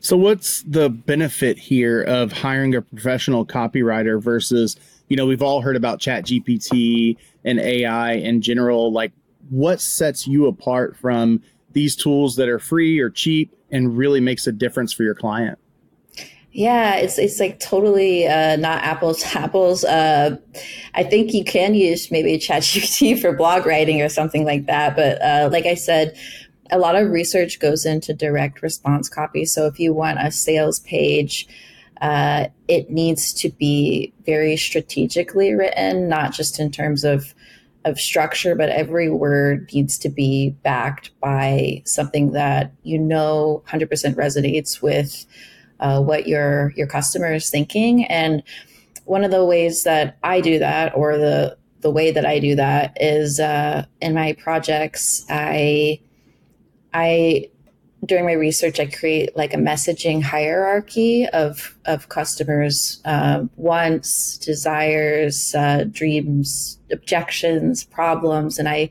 So, 0.00 0.16
what's 0.16 0.62
the 0.62 0.88
benefit 0.88 1.58
here 1.58 2.02
of 2.02 2.32
hiring 2.32 2.74
a 2.74 2.82
professional 2.82 3.44
copywriter 3.44 4.22
versus 4.22 4.76
you 5.10 5.16
know, 5.16 5.26
we've 5.26 5.42
all 5.42 5.60
heard 5.60 5.76
about 5.76 5.98
ChatGPT 5.98 7.16
and 7.44 7.58
AI 7.58 8.12
in 8.12 8.40
general. 8.40 8.92
Like, 8.92 9.12
what 9.50 9.80
sets 9.80 10.26
you 10.26 10.46
apart 10.46 10.96
from 10.96 11.42
these 11.72 11.96
tools 11.96 12.36
that 12.36 12.48
are 12.48 12.60
free 12.60 12.98
or 13.00 13.10
cheap 13.10 13.52
and 13.70 13.98
really 13.98 14.20
makes 14.20 14.46
a 14.46 14.52
difference 14.52 14.92
for 14.92 15.02
your 15.02 15.16
client? 15.16 15.58
Yeah, 16.52 16.96
it's 16.96 17.18
it's 17.18 17.38
like 17.38 17.60
totally 17.60 18.26
uh, 18.26 18.56
not 18.56 18.82
apples 18.82 19.22
to 19.22 19.38
apples. 19.38 19.84
Uh, 19.84 20.36
I 20.94 21.04
think 21.04 21.32
you 21.32 21.44
can 21.44 21.74
use 21.74 22.10
maybe 22.10 22.38
ChatGPT 22.38 23.18
for 23.20 23.32
blog 23.32 23.66
writing 23.66 24.02
or 24.02 24.08
something 24.08 24.44
like 24.44 24.66
that. 24.66 24.94
But 24.94 25.20
uh, 25.22 25.48
like 25.50 25.66
I 25.66 25.74
said, 25.74 26.16
a 26.70 26.78
lot 26.78 26.94
of 26.94 27.10
research 27.10 27.58
goes 27.58 27.84
into 27.84 28.14
direct 28.14 28.62
response 28.62 29.08
copy. 29.08 29.44
So 29.44 29.66
if 29.66 29.80
you 29.80 29.92
want 29.92 30.20
a 30.20 30.30
sales 30.30 30.80
page, 30.80 31.48
uh, 32.00 32.46
it 32.68 32.90
needs 32.90 33.32
to 33.34 33.50
be 33.50 34.12
very 34.24 34.56
strategically 34.56 35.52
written, 35.52 36.08
not 36.08 36.32
just 36.32 36.58
in 36.58 36.70
terms 36.70 37.04
of 37.04 37.34
of 37.86 37.98
structure, 37.98 38.54
but 38.54 38.68
every 38.68 39.08
word 39.08 39.70
needs 39.72 39.96
to 39.98 40.10
be 40.10 40.50
backed 40.62 41.18
by 41.20 41.82
something 41.86 42.32
that 42.32 42.72
you 42.82 42.98
know 42.98 43.62
100% 43.68 43.88
resonates 44.16 44.82
with 44.82 45.24
uh, 45.80 46.00
what 46.00 46.26
your 46.26 46.72
your 46.76 46.86
customer 46.86 47.32
is 47.32 47.50
thinking. 47.50 48.04
And 48.06 48.42
one 49.04 49.24
of 49.24 49.30
the 49.30 49.44
ways 49.44 49.82
that 49.84 50.18
I 50.22 50.40
do 50.40 50.58
that, 50.58 50.94
or 50.94 51.16
the 51.16 51.56
the 51.80 51.90
way 51.90 52.10
that 52.10 52.26
I 52.26 52.38
do 52.38 52.54
that, 52.56 52.96
is 53.00 53.40
uh, 53.40 53.84
in 54.00 54.14
my 54.14 54.34
projects. 54.34 55.24
I 55.28 56.00
I 56.92 57.48
during 58.04 58.24
my 58.24 58.32
research, 58.32 58.80
I 58.80 58.86
create 58.86 59.36
like 59.36 59.52
a 59.52 59.58
messaging 59.58 60.22
hierarchy 60.22 61.26
of 61.28 61.76
of 61.84 62.08
customers' 62.08 63.00
uh, 63.04 63.44
wants, 63.56 64.38
desires, 64.38 65.54
uh, 65.54 65.84
dreams, 65.90 66.78
objections, 66.90 67.84
problems, 67.84 68.58
and 68.58 68.68
I 68.68 68.90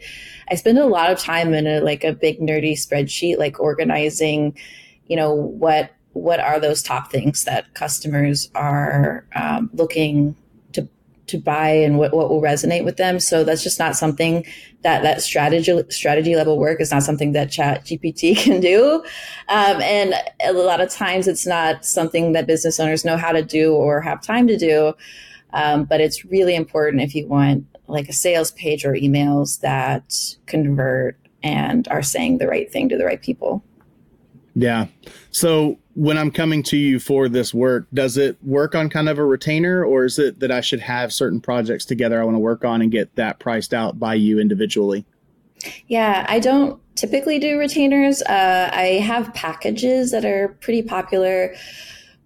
I 0.51 0.56
spend 0.56 0.78
a 0.78 0.86
lot 0.86 1.12
of 1.12 1.18
time 1.18 1.54
in 1.54 1.66
a 1.66 1.80
like 1.82 2.04
a 2.04 2.13
big 2.13 2.39
nerdy 2.39 2.74
spreadsheet, 2.74 3.38
like 3.38 3.60
organizing, 3.60 4.56
you 5.08 5.16
know, 5.16 5.34
what 5.34 5.92
what 6.13 6.39
are 6.39 6.60
those 6.60 6.84
top 6.84 7.12
things 7.12 7.46
that 7.46 7.74
customers 7.74 8.50
are 8.54 9.25
um, 9.36 9.70
looking 9.74 10.36
to 11.29 11.38
buy 11.38 11.69
and 11.69 11.98
what, 11.98 12.13
what 12.13 12.29
will 12.29 12.41
resonate 12.41 12.83
with 12.83 12.98
them. 12.98 13.19
So 13.19 13.43
that's 13.43 13.63
just 13.63 13.79
not 13.79 13.95
something 13.95 14.45
that 14.81 15.03
that 15.03 15.21
strategy 15.21 15.83
strategy 15.89 16.36
level 16.36 16.57
work 16.57 16.81
is 16.81 16.91
not 16.91 17.03
something 17.03 17.33
that 17.33 17.50
ChatGPT 17.50 18.38
can 18.43 18.59
do. 18.59 19.03
Um, 19.48 19.81
and 19.81 20.13
a 20.43 20.53
lot 20.53 20.81
of 20.81 20.89
times 20.89 21.27
it's 21.27 21.48
not 21.48 21.86
something 21.86 22.33
that 22.33 22.48
business 22.48 22.79
owners 22.79 23.05
know 23.05 23.17
how 23.17 23.31
to 23.31 23.43
do 23.43 23.74
or 23.74 24.01
have 24.01 24.21
time 24.21 24.48
to 24.48 24.57
do. 24.57 24.93
Um, 25.53 25.86
but 25.86 26.00
it's 26.00 26.25
really 26.25 26.55
important 26.55 27.01
if 27.01 27.15
you 27.15 27.27
want 27.27 27.65
like 27.88 28.07
a 28.07 28.13
sales 28.13 28.51
page 28.51 28.86
or 28.86 28.93
emails 28.93 29.62
that 29.62 30.13
convert 30.45 31.17
and 31.41 31.88
are 31.88 32.03
saying 32.03 32.38
the 32.38 32.48
right 32.48 32.71
thing 32.71 32.89
to 32.89 32.98
the 32.98 33.05
right 33.05 33.21
people. 33.21 33.63
Yeah. 34.55 34.88
So 35.31 35.79
when 36.00 36.18
I'm 36.18 36.32
coming 36.32 36.63
to 36.63 36.77
you 36.77 36.98
for 36.98 37.27
this 37.27 37.53
work, 37.53 37.86
does 37.94 38.15
it 38.15 38.38
work 38.41 38.74
on 38.74 38.89
kind 38.89 39.10
of 39.10 39.18
a 39.18 39.25
retainer 39.25 39.84
or 39.84 40.06
is 40.06 40.18
it 40.18 40.39
that 40.39 40.50
I 40.50 40.62
should 40.62 40.79
have 40.79 41.12
certain 41.12 41.41
projects 41.41 41.84
together 41.84 42.22
I 42.22 42.24
want 42.24 42.36
to 42.36 42.39
work 42.39 42.63
on 42.63 42.82
and 42.82 42.89
get 42.89 43.13
that 43.18 43.39
priced 43.39 43.74
out 43.74 44.00
by 44.00 44.13
you 44.13 44.39
individually? 44.39 45.06
Yeah, 45.88 46.25
I 46.29 46.39
don't 46.39 46.79
typically 46.96 47.38
do 47.38 47.60
retainers. 47.60 48.22
Uh, 48.22 48.70
I 48.72 49.01
have 49.03 49.34
packages 49.34 50.12
that 50.12 50.24
are 50.24 50.56
pretty 50.62 50.84
popular, 50.84 51.53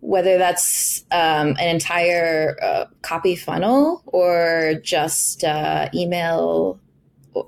whether 0.02 0.38
that's 0.38 1.04
um, 1.12 1.56
an 1.58 1.70
entire 1.70 2.56
uh, 2.62 2.86
copy 3.02 3.36
funnel 3.36 4.04
or 4.06 4.76
just 4.84 5.44
uh, 5.44 5.90
email, 5.96 6.80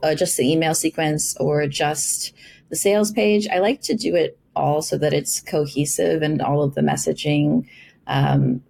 uh, 0.02 0.16
just 0.16 0.38
the 0.38 0.52
email 0.52 0.74
sequence 0.74 1.38
or 1.38 1.68
just 1.68 2.34
the 2.70 2.76
sales 2.76 3.12
page. 3.12 3.48
I 3.48 3.60
like 3.60 3.82
to 3.82 3.94
do 3.94 4.16
it 4.16 4.40
all 4.56 4.82
so 4.82 4.98
that 4.98 5.14
it's 5.14 5.42
cohesive 5.42 6.22
and 6.22 6.42
all 6.42 6.62
of 6.62 6.76
the 6.76 6.82
messaging 6.82 7.68
um, 8.08 8.62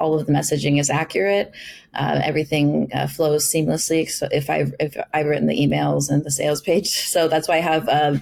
all 0.00 0.18
of 0.18 0.26
the 0.26 0.32
messaging 0.32 0.78
is 0.78 0.90
accurate. 0.90 1.52
Uh, 1.94 2.20
everything 2.22 2.90
uh, 2.94 3.06
flows 3.06 3.50
seamlessly. 3.52 4.08
So 4.08 4.28
if 4.30 4.48
I've 4.50 4.74
if 4.78 4.96
I've 5.12 5.26
written 5.26 5.46
the 5.46 5.58
emails 5.58 6.10
and 6.10 6.24
the 6.24 6.30
sales 6.30 6.60
page, 6.60 6.88
so 6.90 7.28
that's 7.28 7.48
why 7.48 7.56
I 7.56 7.60
have 7.60 7.88
uh, 7.88 8.16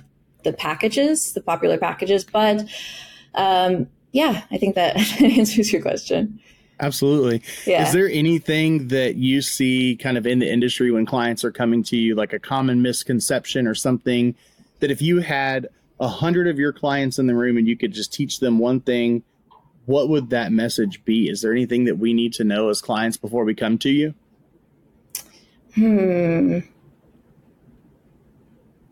the 0.44 0.52
packages, 0.52 1.32
the 1.32 1.42
popular 1.42 1.78
packages. 1.78 2.24
But 2.24 2.66
um, 3.34 3.88
yeah, 4.12 4.44
I 4.50 4.58
think 4.58 4.74
that 4.76 4.96
answers 5.20 5.72
your 5.72 5.82
question. 5.82 6.40
Absolutely. 6.78 7.42
Yeah. 7.66 7.86
Is 7.86 7.94
there 7.94 8.08
anything 8.10 8.88
that 8.88 9.16
you 9.16 9.40
see 9.40 9.96
kind 9.96 10.18
of 10.18 10.26
in 10.26 10.40
the 10.40 10.50
industry 10.50 10.90
when 10.90 11.06
clients 11.06 11.42
are 11.42 11.50
coming 11.50 11.82
to 11.84 11.96
you, 11.96 12.14
like 12.14 12.34
a 12.34 12.38
common 12.38 12.82
misconception 12.82 13.66
or 13.66 13.74
something 13.74 14.34
that 14.80 14.90
if 14.90 15.00
you 15.00 15.20
had 15.20 15.68
a 15.98 16.08
hundred 16.08 16.48
of 16.48 16.58
your 16.58 16.72
clients 16.72 17.18
in 17.18 17.26
the 17.26 17.34
room 17.34 17.56
and 17.56 17.66
you 17.66 17.76
could 17.76 17.92
just 17.92 18.12
teach 18.12 18.40
them 18.40 18.58
one 18.58 18.80
thing, 18.80 19.22
what 19.86 20.08
would 20.08 20.30
that 20.30 20.52
message 20.52 21.04
be? 21.04 21.28
Is 21.28 21.40
there 21.40 21.52
anything 21.52 21.84
that 21.84 21.98
we 21.98 22.12
need 22.12 22.32
to 22.34 22.44
know 22.44 22.68
as 22.68 22.80
clients 22.80 23.16
before 23.16 23.44
we 23.44 23.54
come 23.54 23.78
to 23.78 23.90
you? 23.90 24.14
Hmm. 25.74 26.58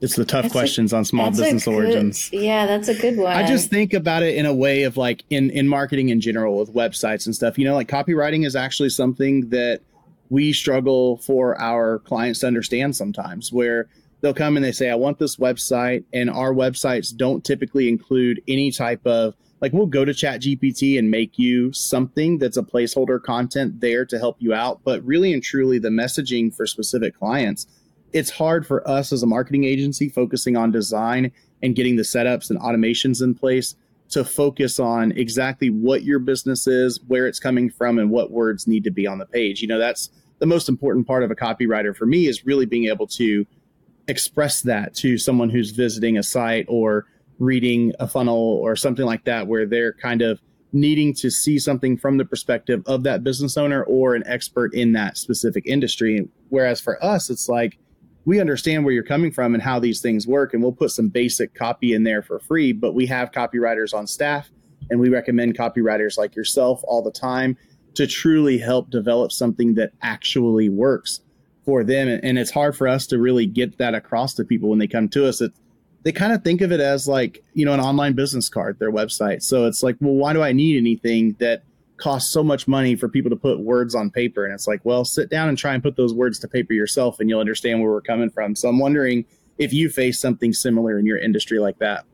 It's 0.00 0.16
the 0.16 0.24
tough 0.24 0.42
that's 0.42 0.52
questions 0.52 0.92
a, 0.92 0.96
on 0.96 1.04
small 1.04 1.30
business 1.30 1.64
good, 1.64 1.74
origins. 1.74 2.30
Yeah, 2.30 2.66
that's 2.66 2.88
a 2.88 2.94
good 2.94 3.16
one. 3.16 3.32
I 3.32 3.46
just 3.46 3.70
think 3.70 3.94
about 3.94 4.22
it 4.22 4.36
in 4.36 4.44
a 4.44 4.52
way 4.52 4.82
of 4.82 4.98
like 4.98 5.24
in 5.30 5.50
in 5.50 5.66
marketing 5.66 6.10
in 6.10 6.20
general 6.20 6.58
with 6.58 6.74
websites 6.74 7.24
and 7.24 7.34
stuff. 7.34 7.58
You 7.58 7.64
know, 7.64 7.74
like 7.74 7.88
copywriting 7.88 8.44
is 8.44 8.54
actually 8.54 8.90
something 8.90 9.48
that 9.48 9.80
we 10.28 10.52
struggle 10.52 11.16
for 11.18 11.58
our 11.58 12.00
clients 12.00 12.40
to 12.40 12.46
understand 12.46 12.94
sometimes 12.96 13.50
where 13.50 13.88
they'll 14.24 14.32
come 14.32 14.56
and 14.56 14.64
they 14.64 14.72
say, 14.72 14.88
I 14.88 14.94
want 14.94 15.18
this 15.18 15.36
website. 15.36 16.02
And 16.14 16.30
our 16.30 16.54
websites 16.54 17.14
don't 17.14 17.44
typically 17.44 17.90
include 17.90 18.40
any 18.48 18.70
type 18.70 19.06
of 19.06 19.34
like 19.60 19.74
we'll 19.74 19.86
go 19.86 20.04
to 20.04 20.12
ChatGPT 20.12 20.98
and 20.98 21.10
make 21.10 21.38
you 21.38 21.72
something 21.74 22.38
that's 22.38 22.56
a 22.56 22.62
placeholder 22.62 23.22
content 23.22 23.80
there 23.80 24.06
to 24.06 24.18
help 24.18 24.36
you 24.38 24.52
out 24.52 24.80
but 24.84 25.02
really 25.04 25.32
and 25.32 25.42
truly 25.42 25.78
the 25.78 25.88
messaging 25.88 26.54
for 26.54 26.66
specific 26.66 27.16
clients 27.18 27.66
it's 28.12 28.28
hard 28.28 28.66
for 28.66 28.86
us 28.86 29.10
as 29.10 29.22
a 29.22 29.26
marketing 29.26 29.64
agency 29.64 30.10
focusing 30.10 30.54
on 30.54 30.70
design 30.70 31.32
and 31.62 31.76
getting 31.76 31.96
the 31.96 32.02
setups 32.02 32.50
and 32.50 32.60
automations 32.60 33.22
in 33.22 33.34
place 33.34 33.74
to 34.10 34.22
focus 34.22 34.78
on 34.78 35.12
exactly 35.12 35.70
what 35.70 36.02
your 36.02 36.18
business 36.18 36.66
is 36.66 37.00
where 37.06 37.26
it's 37.26 37.40
coming 37.40 37.70
from 37.70 37.98
and 37.98 38.10
what 38.10 38.32
words 38.32 38.66
need 38.66 38.84
to 38.84 38.90
be 38.90 39.06
on 39.06 39.16
the 39.16 39.26
page 39.26 39.62
you 39.62 39.68
know 39.68 39.78
that's 39.78 40.10
the 40.40 40.46
most 40.46 40.68
important 40.68 41.06
part 41.06 41.22
of 41.22 41.30
a 41.30 41.34
copywriter 41.34 41.96
for 41.96 42.04
me 42.04 42.26
is 42.26 42.44
really 42.44 42.66
being 42.66 42.86
able 42.86 43.06
to 43.06 43.46
express 44.08 44.62
that 44.62 44.94
to 44.94 45.18
someone 45.18 45.50
who's 45.50 45.70
visiting 45.70 46.18
a 46.18 46.22
site 46.22 46.66
or 46.68 47.06
reading 47.38 47.92
a 47.98 48.06
funnel 48.06 48.36
or 48.36 48.76
something 48.76 49.06
like 49.06 49.24
that, 49.24 49.46
where 49.46 49.66
they're 49.66 49.92
kind 49.94 50.22
of 50.22 50.40
needing 50.72 51.14
to 51.14 51.30
see 51.30 51.58
something 51.58 51.96
from 51.96 52.18
the 52.18 52.24
perspective 52.24 52.82
of 52.86 53.04
that 53.04 53.22
business 53.22 53.56
owner 53.56 53.84
or 53.84 54.14
an 54.14 54.24
expert 54.26 54.74
in 54.74 54.92
that 54.92 55.16
specific 55.16 55.64
industry. 55.66 56.28
Whereas 56.48 56.80
for 56.80 57.02
us, 57.02 57.30
it's 57.30 57.48
like 57.48 57.78
we 58.24 58.40
understand 58.40 58.84
where 58.84 58.94
you're 58.94 59.04
coming 59.04 59.30
from 59.30 59.54
and 59.54 59.62
how 59.62 59.78
these 59.78 60.00
things 60.00 60.26
work, 60.26 60.54
and 60.54 60.62
we'll 60.62 60.72
put 60.72 60.90
some 60.90 61.08
basic 61.08 61.54
copy 61.54 61.92
in 61.92 62.02
there 62.02 62.22
for 62.22 62.40
free. 62.40 62.72
But 62.72 62.94
we 62.94 63.06
have 63.06 63.32
copywriters 63.32 63.94
on 63.94 64.06
staff, 64.06 64.50
and 64.90 64.98
we 64.98 65.08
recommend 65.08 65.56
copywriters 65.56 66.18
like 66.18 66.34
yourself 66.34 66.82
all 66.84 67.02
the 67.02 67.12
time 67.12 67.56
to 67.94 68.06
truly 68.06 68.58
help 68.58 68.90
develop 68.90 69.30
something 69.30 69.74
that 69.74 69.92
actually 70.02 70.68
works 70.68 71.20
for 71.64 71.84
them. 71.84 72.08
And 72.22 72.38
it's 72.38 72.50
hard 72.50 72.76
for 72.76 72.86
us 72.88 73.06
to 73.08 73.18
really 73.18 73.46
get 73.46 73.78
that 73.78 73.94
across 73.94 74.34
to 74.34 74.44
people 74.44 74.68
when 74.68 74.78
they 74.78 74.86
come 74.86 75.08
to 75.10 75.26
us. 75.26 75.40
It, 75.40 75.52
they 76.02 76.12
kind 76.12 76.32
of 76.32 76.44
think 76.44 76.60
of 76.60 76.70
it 76.70 76.80
as 76.80 77.08
like, 77.08 77.42
you 77.54 77.64
know, 77.64 77.72
an 77.72 77.80
online 77.80 78.12
business 78.12 78.48
card, 78.48 78.78
their 78.78 78.92
website. 78.92 79.42
So 79.42 79.66
it's 79.66 79.82
like, 79.82 79.96
well, 80.00 80.14
why 80.14 80.32
do 80.32 80.42
I 80.42 80.52
need 80.52 80.76
anything 80.76 81.36
that 81.40 81.62
costs 81.96 82.30
so 82.30 82.42
much 82.42 82.68
money 82.68 82.94
for 82.94 83.08
people 83.08 83.30
to 83.30 83.36
put 83.36 83.60
words 83.60 83.94
on 83.94 84.10
paper? 84.10 84.44
And 84.44 84.52
it's 84.52 84.66
like, 84.66 84.80
well, 84.84 85.04
sit 85.04 85.30
down 85.30 85.48
and 85.48 85.56
try 85.56 85.72
and 85.72 85.82
put 85.82 85.96
those 85.96 86.12
words 86.12 86.38
to 86.40 86.48
paper 86.48 86.74
yourself 86.74 87.20
and 87.20 87.30
you'll 87.30 87.40
understand 87.40 87.80
where 87.80 87.90
we're 87.90 88.02
coming 88.02 88.30
from. 88.30 88.54
So 88.54 88.68
I'm 88.68 88.78
wondering 88.78 89.24
if 89.58 89.72
you 89.72 89.88
face 89.88 90.20
something 90.20 90.52
similar 90.52 90.98
in 90.98 91.06
your 91.06 91.18
industry 91.18 91.58
like 91.58 91.78
that. 91.78 92.04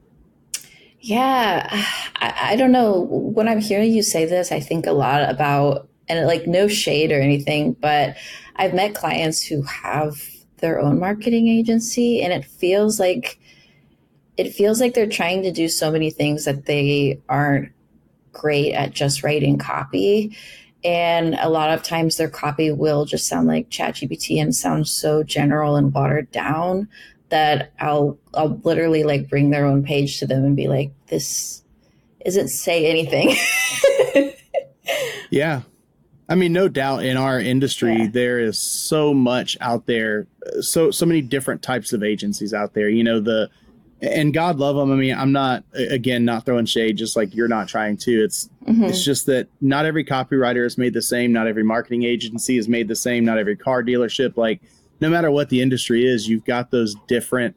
Yeah, 1.00 1.66
I, 2.16 2.52
I 2.52 2.56
don't 2.56 2.72
know. 2.72 3.00
When 3.00 3.48
I'm 3.48 3.60
hearing 3.60 3.92
you 3.92 4.02
say 4.02 4.24
this, 4.24 4.52
I 4.52 4.60
think 4.60 4.86
a 4.86 4.92
lot 4.92 5.28
about, 5.28 5.88
and 6.10 6.26
like 6.26 6.46
no 6.46 6.68
shade 6.68 7.12
or 7.12 7.20
anything, 7.20 7.72
but 7.74 8.16
I've 8.56 8.74
met 8.74 8.94
clients 8.94 9.42
who 9.42 9.62
have 9.62 10.20
their 10.58 10.80
own 10.80 10.98
marketing 10.98 11.48
agency 11.48 12.22
and 12.22 12.32
it 12.32 12.44
feels 12.44 13.00
like 13.00 13.38
it 14.36 14.52
feels 14.52 14.80
like 14.80 14.94
they're 14.94 15.06
trying 15.06 15.42
to 15.42 15.52
do 15.52 15.68
so 15.68 15.90
many 15.90 16.10
things 16.10 16.44
that 16.44 16.66
they 16.66 17.20
aren't 17.28 17.72
great 18.32 18.72
at 18.72 18.92
just 18.92 19.22
writing 19.22 19.58
copy 19.58 20.36
and 20.82 21.34
a 21.34 21.48
lot 21.48 21.70
of 21.70 21.82
times 21.82 22.16
their 22.16 22.28
copy 22.28 22.70
will 22.70 23.04
just 23.04 23.26
sound 23.26 23.46
like 23.46 23.68
ChatGPT 23.68 24.40
and 24.40 24.54
sound 24.54 24.88
so 24.88 25.22
general 25.22 25.76
and 25.76 25.92
watered 25.92 26.30
down 26.30 26.88
that 27.28 27.72
I'll 27.80 28.18
I'll 28.34 28.60
literally 28.64 29.04
like 29.04 29.28
bring 29.28 29.50
their 29.50 29.66
own 29.66 29.84
page 29.84 30.18
to 30.18 30.26
them 30.26 30.44
and 30.44 30.56
be 30.56 30.68
like, 30.68 30.90
this 31.08 31.62
isn't 32.24 32.48
say 32.48 32.86
anything. 32.86 33.36
yeah. 35.30 35.62
I 36.30 36.36
mean, 36.36 36.52
no 36.52 36.68
doubt 36.68 37.04
in 37.04 37.16
our 37.16 37.40
industry, 37.40 37.96
Yeah. 37.96 38.06
there 38.12 38.38
is 38.38 38.56
so 38.56 39.12
much 39.12 39.58
out 39.60 39.86
there, 39.86 40.28
so 40.60 40.92
so 40.92 41.04
many 41.04 41.20
different 41.20 41.60
types 41.60 41.92
of 41.92 42.04
agencies 42.04 42.54
out 42.54 42.72
there. 42.72 42.88
You 42.88 43.02
know 43.02 43.18
the, 43.18 43.50
and 44.00 44.32
God 44.32 44.58
love 44.58 44.76
them. 44.76 44.92
I 44.92 44.94
mean, 44.94 45.14
I'm 45.14 45.32
not 45.32 45.64
again 45.74 46.24
not 46.24 46.46
throwing 46.46 46.66
shade, 46.66 46.96
just 46.96 47.16
like 47.16 47.34
you're 47.34 47.48
not 47.48 47.66
trying 47.68 47.96
to. 47.98 48.12
It's 48.24 48.48
Mhm. 48.68 48.88
it's 48.88 49.04
just 49.04 49.26
that 49.26 49.48
not 49.60 49.84
every 49.86 50.04
copywriter 50.04 50.64
is 50.64 50.78
made 50.78 50.94
the 50.94 51.02
same. 51.02 51.32
Not 51.32 51.48
every 51.48 51.64
marketing 51.64 52.04
agency 52.04 52.56
is 52.58 52.68
made 52.68 52.86
the 52.86 52.96
same. 52.96 53.24
Not 53.24 53.38
every 53.38 53.56
car 53.56 53.82
dealership. 53.82 54.36
Like 54.36 54.60
no 55.00 55.10
matter 55.10 55.32
what 55.32 55.48
the 55.48 55.60
industry 55.60 56.06
is, 56.06 56.28
you've 56.28 56.44
got 56.44 56.70
those 56.70 56.94
different 57.08 57.56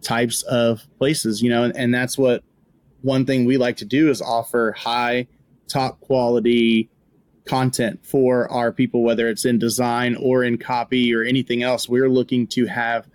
types 0.00 0.42
of 0.44 0.86
places. 0.98 1.42
You 1.42 1.50
know, 1.50 1.64
and, 1.64 1.76
and 1.76 1.92
that's 1.92 2.16
what 2.16 2.44
one 3.00 3.26
thing 3.26 3.46
we 3.46 3.56
like 3.56 3.78
to 3.78 3.84
do 3.84 4.10
is 4.10 4.22
offer 4.22 4.70
high, 4.78 5.26
top 5.66 6.00
quality 6.00 6.88
content 7.44 8.04
for 8.04 8.50
our 8.50 8.72
people, 8.72 9.02
whether 9.02 9.28
it's 9.28 9.44
in 9.44 9.58
design 9.58 10.16
or 10.16 10.44
in 10.44 10.58
copy 10.58 11.14
or 11.14 11.22
anything 11.22 11.62
else. 11.62 11.88
We're 11.88 12.08
looking 12.08 12.46
to 12.48 12.66
have 12.66 13.08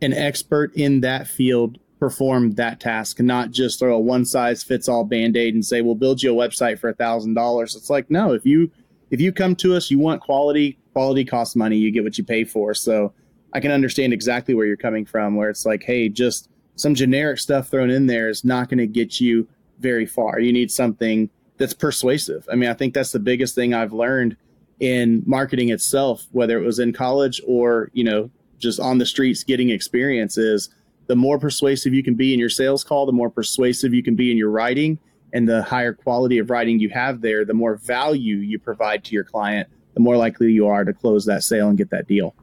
an 0.00 0.12
expert 0.12 0.74
in 0.74 1.00
that 1.02 1.26
field 1.26 1.78
perform 1.98 2.52
that 2.52 2.80
task, 2.80 3.20
not 3.20 3.50
just 3.50 3.78
throw 3.78 3.96
a 3.96 4.00
one 4.00 4.24
size 4.24 4.62
fits 4.62 4.88
all 4.88 5.04
band 5.04 5.36
aid 5.36 5.54
and 5.54 5.64
say, 5.64 5.80
we'll 5.80 5.94
build 5.94 6.22
you 6.22 6.38
a 6.38 6.48
website 6.48 6.78
for 6.78 6.90
a 6.90 6.94
thousand 6.94 7.34
dollars. 7.34 7.74
It's 7.74 7.90
like, 7.90 8.10
no, 8.10 8.32
if 8.32 8.44
you 8.44 8.70
if 9.10 9.20
you 9.20 9.32
come 9.32 9.54
to 9.56 9.74
us, 9.74 9.90
you 9.90 9.98
want 9.98 10.20
quality, 10.20 10.78
quality 10.92 11.24
costs 11.24 11.56
money, 11.56 11.76
you 11.76 11.90
get 11.90 12.04
what 12.04 12.18
you 12.18 12.24
pay 12.24 12.44
for. 12.44 12.74
So 12.74 13.12
I 13.52 13.60
can 13.60 13.70
understand 13.70 14.12
exactly 14.12 14.54
where 14.54 14.66
you're 14.66 14.76
coming 14.76 15.06
from, 15.06 15.36
where 15.36 15.48
it's 15.48 15.64
like, 15.64 15.84
hey, 15.84 16.08
just 16.08 16.50
some 16.74 16.94
generic 16.94 17.38
stuff 17.38 17.68
thrown 17.68 17.88
in 17.88 18.06
there 18.06 18.28
is 18.28 18.44
not 18.44 18.68
going 18.68 18.78
to 18.78 18.86
get 18.86 19.20
you 19.20 19.48
very 19.78 20.06
far. 20.06 20.40
You 20.40 20.52
need 20.52 20.70
something 20.70 21.30
that's 21.58 21.74
persuasive. 21.74 22.46
I 22.50 22.56
mean, 22.56 22.68
I 22.68 22.74
think 22.74 22.94
that's 22.94 23.12
the 23.12 23.18
biggest 23.18 23.54
thing 23.54 23.74
I've 23.74 23.92
learned 23.92 24.36
in 24.80 25.22
marketing 25.26 25.70
itself, 25.70 26.26
whether 26.32 26.58
it 26.58 26.64
was 26.64 26.78
in 26.78 26.92
college 26.92 27.40
or, 27.46 27.90
you 27.94 28.04
know, 28.04 28.30
just 28.58 28.80
on 28.80 28.98
the 28.98 29.06
streets 29.06 29.42
getting 29.44 29.70
experience 29.70 30.36
is 30.36 30.70
the 31.06 31.16
more 31.16 31.38
persuasive 31.38 31.94
you 31.94 32.02
can 32.02 32.14
be 32.14 32.32
in 32.32 32.38
your 32.38 32.48
sales 32.48 32.84
call, 32.84 33.06
the 33.06 33.12
more 33.12 33.30
persuasive 33.30 33.94
you 33.94 34.02
can 34.02 34.16
be 34.16 34.30
in 34.30 34.36
your 34.36 34.50
writing 34.50 34.98
and 35.32 35.48
the 35.48 35.62
higher 35.62 35.92
quality 35.92 36.38
of 36.38 36.50
writing 36.50 36.78
you 36.78 36.88
have 36.90 37.20
there, 37.20 37.44
the 37.44 37.54
more 37.54 37.76
value 37.76 38.36
you 38.36 38.58
provide 38.58 39.04
to 39.04 39.12
your 39.12 39.24
client, 39.24 39.68
the 39.94 40.00
more 40.00 40.16
likely 40.16 40.52
you 40.52 40.66
are 40.66 40.84
to 40.84 40.92
close 40.92 41.24
that 41.26 41.42
sale 41.42 41.68
and 41.68 41.78
get 41.78 41.90
that 41.90 42.06
deal. 42.06 42.34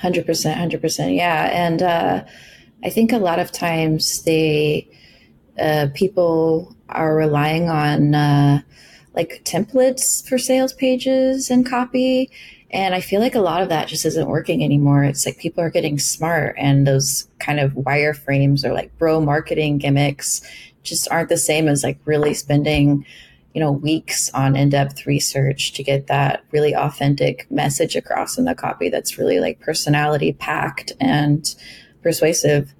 Hundred 0.00 0.26
percent, 0.26 0.58
hundred 0.58 0.80
percent. 0.80 1.12
Yeah, 1.12 1.44
and 1.52 1.82
uh, 1.82 2.24
I 2.84 2.90
think 2.90 3.12
a 3.12 3.18
lot 3.18 3.38
of 3.38 3.50
times 3.50 4.22
they 4.24 4.88
uh, 5.58 5.88
people 5.94 6.75
are 6.88 7.16
relying 7.16 7.68
on 7.68 8.14
uh, 8.14 8.60
like 9.14 9.42
templates 9.44 10.26
for 10.28 10.38
sales 10.38 10.72
pages 10.72 11.50
and 11.50 11.66
copy, 11.68 12.30
and 12.70 12.94
I 12.94 13.00
feel 13.00 13.20
like 13.20 13.34
a 13.34 13.40
lot 13.40 13.62
of 13.62 13.68
that 13.68 13.88
just 13.88 14.04
isn't 14.04 14.28
working 14.28 14.62
anymore. 14.62 15.04
It's 15.04 15.24
like 15.24 15.38
people 15.38 15.62
are 15.62 15.70
getting 15.70 15.98
smart, 15.98 16.54
and 16.58 16.86
those 16.86 17.28
kind 17.38 17.60
of 17.60 17.72
wireframes 17.72 18.64
or 18.64 18.72
like 18.72 18.96
bro 18.98 19.20
marketing 19.20 19.78
gimmicks 19.78 20.42
just 20.82 21.10
aren't 21.10 21.28
the 21.28 21.36
same 21.36 21.68
as 21.68 21.82
like 21.82 21.98
really 22.04 22.34
spending 22.34 23.04
you 23.54 23.60
know 23.60 23.72
weeks 23.72 24.30
on 24.34 24.54
in-depth 24.54 25.06
research 25.06 25.72
to 25.72 25.82
get 25.82 26.08
that 26.08 26.44
really 26.50 26.74
authentic 26.76 27.50
message 27.50 27.96
across 27.96 28.36
in 28.36 28.44
the 28.44 28.54
copy 28.54 28.90
that's 28.90 29.16
really 29.16 29.40
like 29.40 29.58
personality 29.60 30.34
packed 30.34 30.92
and 31.00 31.54
persuasive 32.02 32.74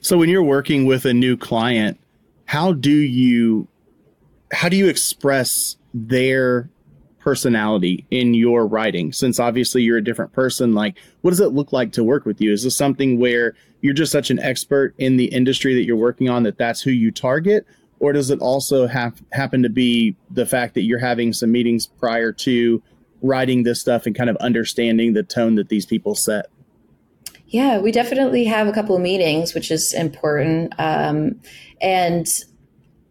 So 0.00 0.18
when 0.18 0.28
you're 0.28 0.42
working 0.42 0.86
with 0.86 1.04
a 1.04 1.14
new 1.14 1.36
client, 1.36 1.99
how 2.50 2.72
do 2.72 2.90
you 2.90 3.68
how 4.50 4.68
do 4.68 4.76
you 4.76 4.88
express 4.88 5.76
their 5.94 6.68
personality 7.20 8.04
in 8.10 8.34
your 8.34 8.66
writing? 8.66 9.12
Since 9.12 9.38
obviously 9.38 9.82
you're 9.82 9.98
a 9.98 10.02
different 10.02 10.32
person 10.32 10.74
like 10.74 10.98
what 11.20 11.30
does 11.30 11.38
it 11.38 11.52
look 11.52 11.72
like 11.72 11.92
to 11.92 12.02
work 12.02 12.24
with 12.24 12.40
you? 12.40 12.52
Is 12.52 12.64
this 12.64 12.76
something 12.76 13.20
where 13.20 13.54
you're 13.82 13.94
just 13.94 14.10
such 14.10 14.32
an 14.32 14.40
expert 14.40 14.96
in 14.98 15.16
the 15.16 15.26
industry 15.26 15.74
that 15.74 15.84
you're 15.84 15.94
working 15.94 16.28
on 16.28 16.42
that 16.42 16.58
that's 16.58 16.82
who 16.82 16.90
you 16.90 17.12
target? 17.12 17.68
Or 18.00 18.12
does 18.12 18.30
it 18.30 18.40
also 18.40 18.88
have 18.88 19.22
happen 19.30 19.62
to 19.62 19.70
be 19.70 20.16
the 20.28 20.44
fact 20.44 20.74
that 20.74 20.82
you're 20.82 20.98
having 20.98 21.32
some 21.32 21.52
meetings 21.52 21.86
prior 21.86 22.32
to 22.32 22.82
writing 23.22 23.62
this 23.62 23.80
stuff 23.80 24.06
and 24.06 24.16
kind 24.16 24.28
of 24.28 24.34
understanding 24.38 25.12
the 25.12 25.22
tone 25.22 25.54
that 25.54 25.68
these 25.68 25.86
people 25.86 26.16
set 26.16 26.46
Yeah, 27.50 27.78
we 27.80 27.90
definitely 27.90 28.44
have 28.44 28.68
a 28.68 28.72
couple 28.72 28.94
of 28.94 29.02
meetings, 29.02 29.54
which 29.54 29.72
is 29.72 29.92
important. 29.92 30.72
Um, 30.78 31.40
and 31.80 32.26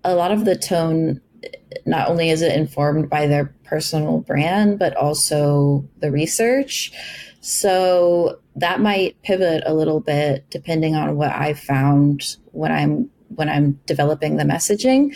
a 0.06 0.16
lot 0.16 0.32
of 0.32 0.46
the 0.46 0.56
tone, 0.56 1.20
not 1.86 2.08
only 2.08 2.30
is 2.30 2.42
it 2.42 2.56
informed 2.56 3.10
by 3.10 3.28
their 3.28 3.54
personal 3.66 4.20
brand, 4.20 4.80
but 4.80 4.96
also 4.96 5.86
the 6.00 6.10
research. 6.10 6.94
So 7.42 8.40
that 8.56 8.80
might 8.80 9.22
pivot 9.24 9.64
a 9.66 9.74
little 9.74 10.00
bit 10.00 10.50
depending 10.50 10.96
on 10.96 11.18
what 11.18 11.32
I 11.32 11.54
found 11.54 12.38
when 12.52 12.72
I'm 12.72 13.10
when 13.36 13.50
I'm 13.50 13.80
developing 13.86 14.38
the 14.38 14.44
messaging. 14.44 15.16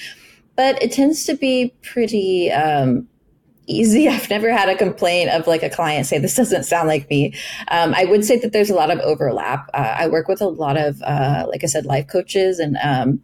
But 0.58 0.82
it 0.84 0.92
tends 0.92 1.26
to 1.26 1.36
be 1.36 1.74
pretty 1.82 2.52
um, 2.52 3.08
easy. 3.68 4.08
I've 4.10 4.30
never 4.30 4.52
had 4.52 4.70
a 4.70 4.76
complaint 4.76 5.30
of 5.30 5.48
like 5.48 5.64
a 5.64 5.70
client 5.70 6.06
say 6.06 6.20
this 6.20 6.36
doesn't 6.36 6.64
sound 6.64 6.88
like 6.88 7.10
me. 7.10 7.34
Um, 7.70 7.94
I 7.96 8.06
would 8.06 8.26
say 8.26 8.38
that 8.40 8.52
there's 8.52 8.70
a 8.70 8.76
lot 8.76 8.92
of 8.92 9.00
overlap. 9.00 9.70
Uh, 9.74 9.96
I 9.98 10.08
work 10.08 10.28
with 10.28 10.42
a 10.42 10.48
lot 10.48 10.78
of, 10.78 11.02
uh, 11.04 11.46
like 11.48 11.64
I 11.64 11.68
said, 11.68 11.86
life 11.86 12.08
coaches, 12.08 12.60
and 12.60 12.78
um, 12.84 13.22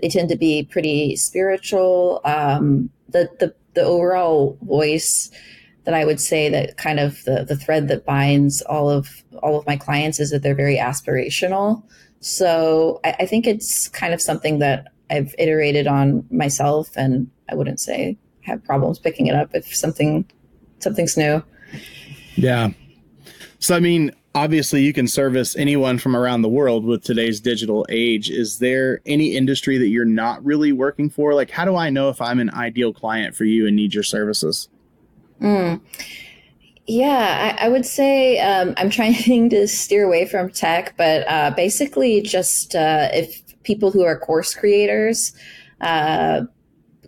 they 0.00 0.08
tend 0.08 0.28
to 0.28 0.36
be 0.36 0.64
pretty 0.64 1.16
spiritual. 1.16 2.20
Um, 2.24 2.90
the 3.08 3.28
the 3.38 3.54
the 3.74 3.82
overall 3.82 4.58
voice 4.62 5.30
that 5.84 5.94
I 5.94 6.04
would 6.04 6.20
say 6.20 6.48
that 6.48 6.76
kind 6.76 6.98
of 6.98 7.22
the 7.24 7.44
the 7.44 7.56
thread 7.56 7.88
that 7.88 8.04
binds 8.04 8.62
all 8.62 8.90
of 8.90 9.22
all 9.42 9.58
of 9.58 9.66
my 9.66 9.76
clients 9.76 10.18
is 10.18 10.30
that 10.30 10.42
they're 10.42 10.54
very 10.54 10.76
aspirational. 10.76 11.82
So 12.20 13.00
I, 13.04 13.16
I 13.20 13.26
think 13.26 13.46
it's 13.46 13.88
kind 13.88 14.12
of 14.12 14.20
something 14.20 14.58
that 14.58 14.88
I've 15.10 15.34
iterated 15.38 15.86
on 15.86 16.26
myself, 16.30 16.90
and 16.96 17.30
I 17.48 17.54
wouldn't 17.54 17.80
say 17.80 18.18
have 18.46 18.64
problems 18.64 18.98
picking 18.98 19.26
it 19.26 19.34
up 19.34 19.50
if 19.54 19.74
something 19.74 20.24
something's 20.78 21.16
new. 21.16 21.42
Yeah. 22.36 22.70
So, 23.58 23.74
I 23.74 23.80
mean, 23.80 24.12
obviously, 24.34 24.82
you 24.82 24.92
can 24.92 25.08
service 25.08 25.56
anyone 25.56 25.98
from 25.98 26.14
around 26.14 26.42
the 26.42 26.48
world 26.48 26.84
with 26.84 27.02
today's 27.02 27.40
digital 27.40 27.86
age. 27.88 28.30
Is 28.30 28.58
there 28.58 29.00
any 29.06 29.34
industry 29.34 29.78
that 29.78 29.88
you're 29.88 30.04
not 30.04 30.44
really 30.44 30.72
working 30.72 31.10
for? 31.10 31.34
Like, 31.34 31.50
how 31.50 31.64
do 31.64 31.74
I 31.76 31.90
know 31.90 32.08
if 32.08 32.20
I'm 32.20 32.38
an 32.38 32.50
ideal 32.50 32.92
client 32.92 33.34
for 33.34 33.44
you 33.44 33.66
and 33.66 33.74
need 33.74 33.94
your 33.94 34.02
services? 34.02 34.68
Mm. 35.40 35.80
Yeah, 36.86 37.56
I, 37.58 37.66
I 37.66 37.68
would 37.68 37.86
say 37.86 38.38
um, 38.38 38.74
I'm 38.76 38.90
trying 38.98 39.50
to 39.50 39.66
steer 39.66 40.04
away 40.04 40.26
from 40.26 40.50
tech, 40.50 40.94
but 40.96 41.26
uh, 41.28 41.50
basically, 41.56 42.20
just 42.20 42.74
uh, 42.74 43.08
if 43.12 43.42
people 43.62 43.90
who 43.90 44.04
are 44.04 44.18
course 44.18 44.54
creators, 44.54 45.34
uh, 45.80 46.42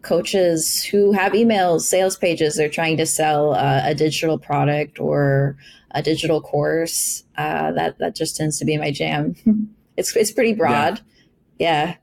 coaches 0.02 0.84
who 0.84 1.12
have 1.12 1.32
emails, 1.32 1.82
sales 1.82 2.16
pages, 2.16 2.56
they're 2.56 2.68
trying 2.68 2.96
to 2.96 3.06
sell 3.06 3.54
uh, 3.54 3.82
a 3.84 3.94
digital 3.94 4.38
product 4.38 4.98
or 4.98 5.56
a 5.92 6.02
digital 6.02 6.40
course. 6.40 7.24
Uh, 7.36 7.72
that 7.72 7.98
that 7.98 8.14
just 8.14 8.36
tends 8.36 8.58
to 8.58 8.64
be 8.64 8.76
my 8.76 8.90
jam. 8.90 9.34
it's 9.96 10.14
it's 10.16 10.32
pretty 10.32 10.54
broad. 10.54 11.00
yeah. 11.58 11.96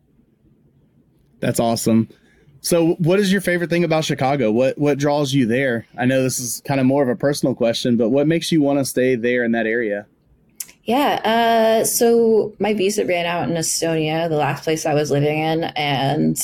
That's 1.40 1.60
awesome. 1.60 2.10
So, 2.62 2.94
what 2.96 3.20
is 3.20 3.32
your 3.32 3.42
favorite 3.42 3.70
thing 3.70 3.84
about 3.84 4.06
Chicago? 4.06 4.52
What 4.52 4.78
what 4.78 4.98
draws 4.98 5.34
you 5.34 5.46
there? 5.46 5.86
I 5.98 6.06
know 6.06 6.24
this 6.24 6.40
is 6.40 6.64
kind 6.66 6.80
of 6.80 6.88
more 6.88 7.04
of 7.04 7.10
a 7.10 7.16
personal 7.16 7.54
question, 7.54 7.98
but 7.98 8.10
what 8.10 8.26
makes 8.26 8.52
you 8.52 8.62
want 8.62 8.80
to 8.80 8.86
stay 8.86 9.16
there 9.16 9.44
in 9.44 9.52
that 9.52 9.68
area? 9.68 10.08
Yeah. 10.86 11.22
Uh, 11.24 11.86
so 11.86 12.54
my 12.58 12.74
visa 12.74 13.06
ran 13.06 13.28
out 13.28 13.50
in 13.50 13.56
Estonia, 13.56 14.30
the 14.30 14.38
last 14.38 14.64
place 14.64 14.86
I 14.86 14.96
was 14.96 15.12
living 15.12 15.38
in, 15.38 15.66
and 15.76 16.38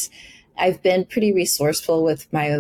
I've 0.58 0.82
been 0.84 1.06
pretty 1.06 1.34
resourceful 1.34 2.04
with 2.04 2.32
my 2.32 2.58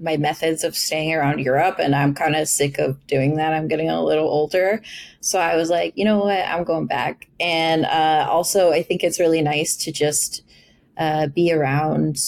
my 0.00 0.16
methods 0.16 0.62
of 0.62 0.76
staying 0.76 1.12
around 1.12 1.40
Europe, 1.40 1.80
and 1.80 1.94
I'm 1.94 2.14
kind 2.14 2.36
of 2.36 2.46
sick 2.46 2.78
of 2.78 3.04
doing 3.08 3.34
that. 3.36 3.52
I'm 3.52 3.66
getting 3.66 3.90
a 3.90 4.02
little 4.02 4.28
older, 4.28 4.80
so 5.20 5.40
I 5.40 5.56
was 5.56 5.70
like, 5.70 5.92
you 5.96 6.04
know 6.04 6.18
what, 6.18 6.46
I'm 6.46 6.64
going 6.64 6.86
back. 6.86 7.28
And 7.40 7.84
uh, 7.84 8.26
also, 8.30 8.70
I 8.70 8.82
think 8.82 9.02
it's 9.02 9.18
really 9.18 9.42
nice 9.42 9.76
to 9.76 9.92
just 9.92 10.42
uh, 10.96 11.26
be 11.28 11.52
around 11.52 12.18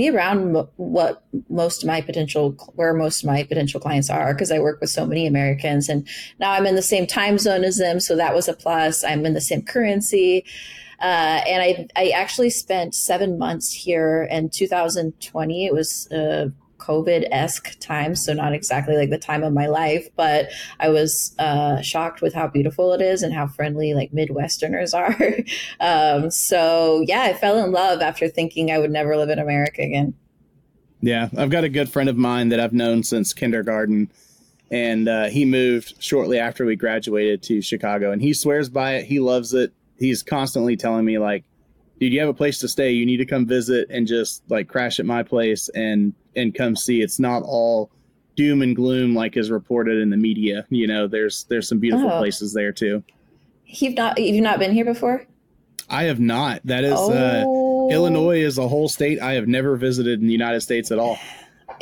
be 0.00 0.08
around 0.08 0.56
what 0.76 1.24
most 1.50 1.82
of 1.82 1.86
my 1.86 2.00
potential 2.00 2.52
where 2.74 2.94
most 2.94 3.22
of 3.22 3.26
my 3.26 3.42
potential 3.42 3.78
clients 3.78 4.08
are 4.08 4.32
because 4.32 4.50
I 4.50 4.58
work 4.58 4.80
with 4.80 4.88
so 4.88 5.04
many 5.04 5.26
Americans 5.26 5.90
and 5.90 6.08
now 6.38 6.52
I'm 6.52 6.66
in 6.66 6.74
the 6.74 6.80
same 6.80 7.06
time 7.06 7.38
zone 7.38 7.64
as 7.64 7.76
them 7.76 8.00
so 8.00 8.16
that 8.16 8.34
was 8.34 8.48
a 8.48 8.54
plus 8.54 9.04
I'm 9.04 9.26
in 9.26 9.34
the 9.34 9.42
same 9.42 9.60
currency 9.62 10.46
uh, 11.00 11.40
and 11.46 11.62
I 11.62 11.86
I 11.96 12.10
actually 12.10 12.50
spent 12.50 12.94
seven 12.94 13.38
months 13.38 13.72
here 13.72 14.28
in 14.30 14.50
2020 14.50 15.66
it 15.66 15.72
was 15.72 16.08
a 16.10 16.52
COVID 16.78 17.28
esque 17.30 17.78
time 17.78 18.14
so 18.14 18.32
not 18.32 18.54
exactly 18.54 18.96
like 18.96 19.10
the 19.10 19.18
time 19.18 19.42
of 19.42 19.52
my 19.52 19.66
life 19.66 20.08
but 20.16 20.50
I 20.78 20.88
was 20.88 21.34
uh, 21.38 21.82
shocked 21.82 22.22
with 22.22 22.32
how 22.32 22.48
beautiful 22.48 22.92
it 22.94 23.02
is 23.02 23.22
and 23.22 23.34
how 23.34 23.46
friendly 23.46 23.92
like 23.92 24.12
Midwesterners 24.12 24.94
are 24.94 25.44
um, 25.80 26.30
so 26.30 27.04
yeah 27.06 27.22
I 27.22 27.34
fell 27.34 27.62
in 27.62 27.72
love 27.72 28.00
after 28.00 28.28
thinking 28.28 28.70
I 28.70 28.78
would 28.78 28.90
never 28.90 29.16
live 29.16 29.28
in 29.28 29.38
America 29.38 29.82
again 29.82 30.14
Yeah, 31.02 31.28
I've 31.36 31.50
got 31.50 31.64
a 31.64 31.68
good 31.68 31.88
friend 31.88 32.08
of 32.08 32.16
mine 32.16 32.50
that 32.50 32.60
I've 32.60 32.72
known 32.72 33.02
since 33.02 33.32
kindergarten, 33.32 34.10
and 34.70 35.08
uh, 35.08 35.28
he 35.28 35.44
moved 35.44 35.94
shortly 36.02 36.38
after 36.38 36.66
we 36.66 36.76
graduated 36.76 37.42
to 37.44 37.62
Chicago, 37.62 38.12
and 38.12 38.20
he 38.20 38.34
swears 38.34 38.68
by 38.68 38.96
it. 38.96 39.06
He 39.06 39.18
loves 39.18 39.54
it. 39.54 39.72
He's 40.00 40.22
constantly 40.24 40.76
telling 40.76 41.04
me 41.04 41.18
like, 41.18 41.44
"Dude, 42.00 42.12
you 42.12 42.18
have 42.20 42.28
a 42.28 42.34
place 42.34 42.58
to 42.60 42.68
stay. 42.68 42.90
You 42.90 43.06
need 43.06 43.18
to 43.18 43.26
come 43.26 43.46
visit 43.46 43.86
and 43.90 44.06
just 44.06 44.42
like 44.50 44.66
crash 44.66 44.98
at 44.98 45.06
my 45.06 45.22
place 45.22 45.68
and 45.74 46.12
and 46.34 46.54
come 46.54 46.74
see. 46.74 47.00
It's 47.02 47.20
not 47.20 47.42
all 47.44 47.90
doom 48.36 48.62
and 48.62 48.74
gloom 48.74 49.14
like 49.14 49.36
is 49.36 49.50
reported 49.50 49.98
in 50.00 50.10
the 50.10 50.16
media. 50.16 50.66
You 50.70 50.86
know, 50.86 51.06
there's 51.06 51.44
there's 51.44 51.68
some 51.68 51.78
beautiful 51.78 52.10
Oh. 52.10 52.18
places 52.18 52.52
there 52.54 52.72
too. 52.72 53.04
You've 53.66 53.94
not 53.94 54.18
you've 54.20 54.42
not 54.42 54.58
been 54.58 54.72
here 54.72 54.84
before? 54.84 55.26
I 55.88 56.04
have 56.04 56.18
not. 56.20 56.60
That 56.64 56.84
is 56.84 56.92
uh, 56.94 57.44
Oh. 57.46 57.90
Illinois 57.90 58.40
is 58.40 58.56
a 58.58 58.66
whole 58.68 58.88
state 58.88 59.20
I 59.20 59.34
have 59.34 59.48
never 59.48 59.76
visited 59.76 60.20
in 60.20 60.26
the 60.26 60.32
United 60.32 60.60
States 60.62 60.90
at 60.90 60.98
all. 60.98 61.18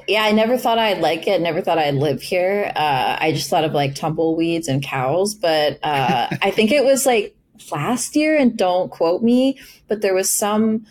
Yeah, 0.07 0.23
I 0.23 0.33
never 0.33 0.57
thought 0.57 0.79
I'd 0.79 1.01
like 1.01 1.27
it. 1.27 1.41
Never 1.43 1.61
thought 1.61 1.79
I'd 1.79 1.95
live 1.95 2.23
here. 2.23 2.73
Uh, 2.75 3.17
I 3.21 3.33
just 3.33 3.51
thought 3.51 3.65
of 3.65 3.73
like 3.75 3.95
tumbleweeds 3.95 4.67
and 4.69 4.83
cows. 4.83 5.35
But 5.35 5.79
uh, 5.83 6.29
I 6.43 6.51
think 6.51 6.73
it 6.73 6.85
was 6.85 7.05
like 7.05 7.37
last 7.71 8.17
year, 8.17 8.37
and 8.37 8.57
don't 8.57 8.91
quote 8.91 9.23
me, 9.23 9.59
but 9.89 10.01
there 10.01 10.15
was 10.15 10.31
some 10.31 10.87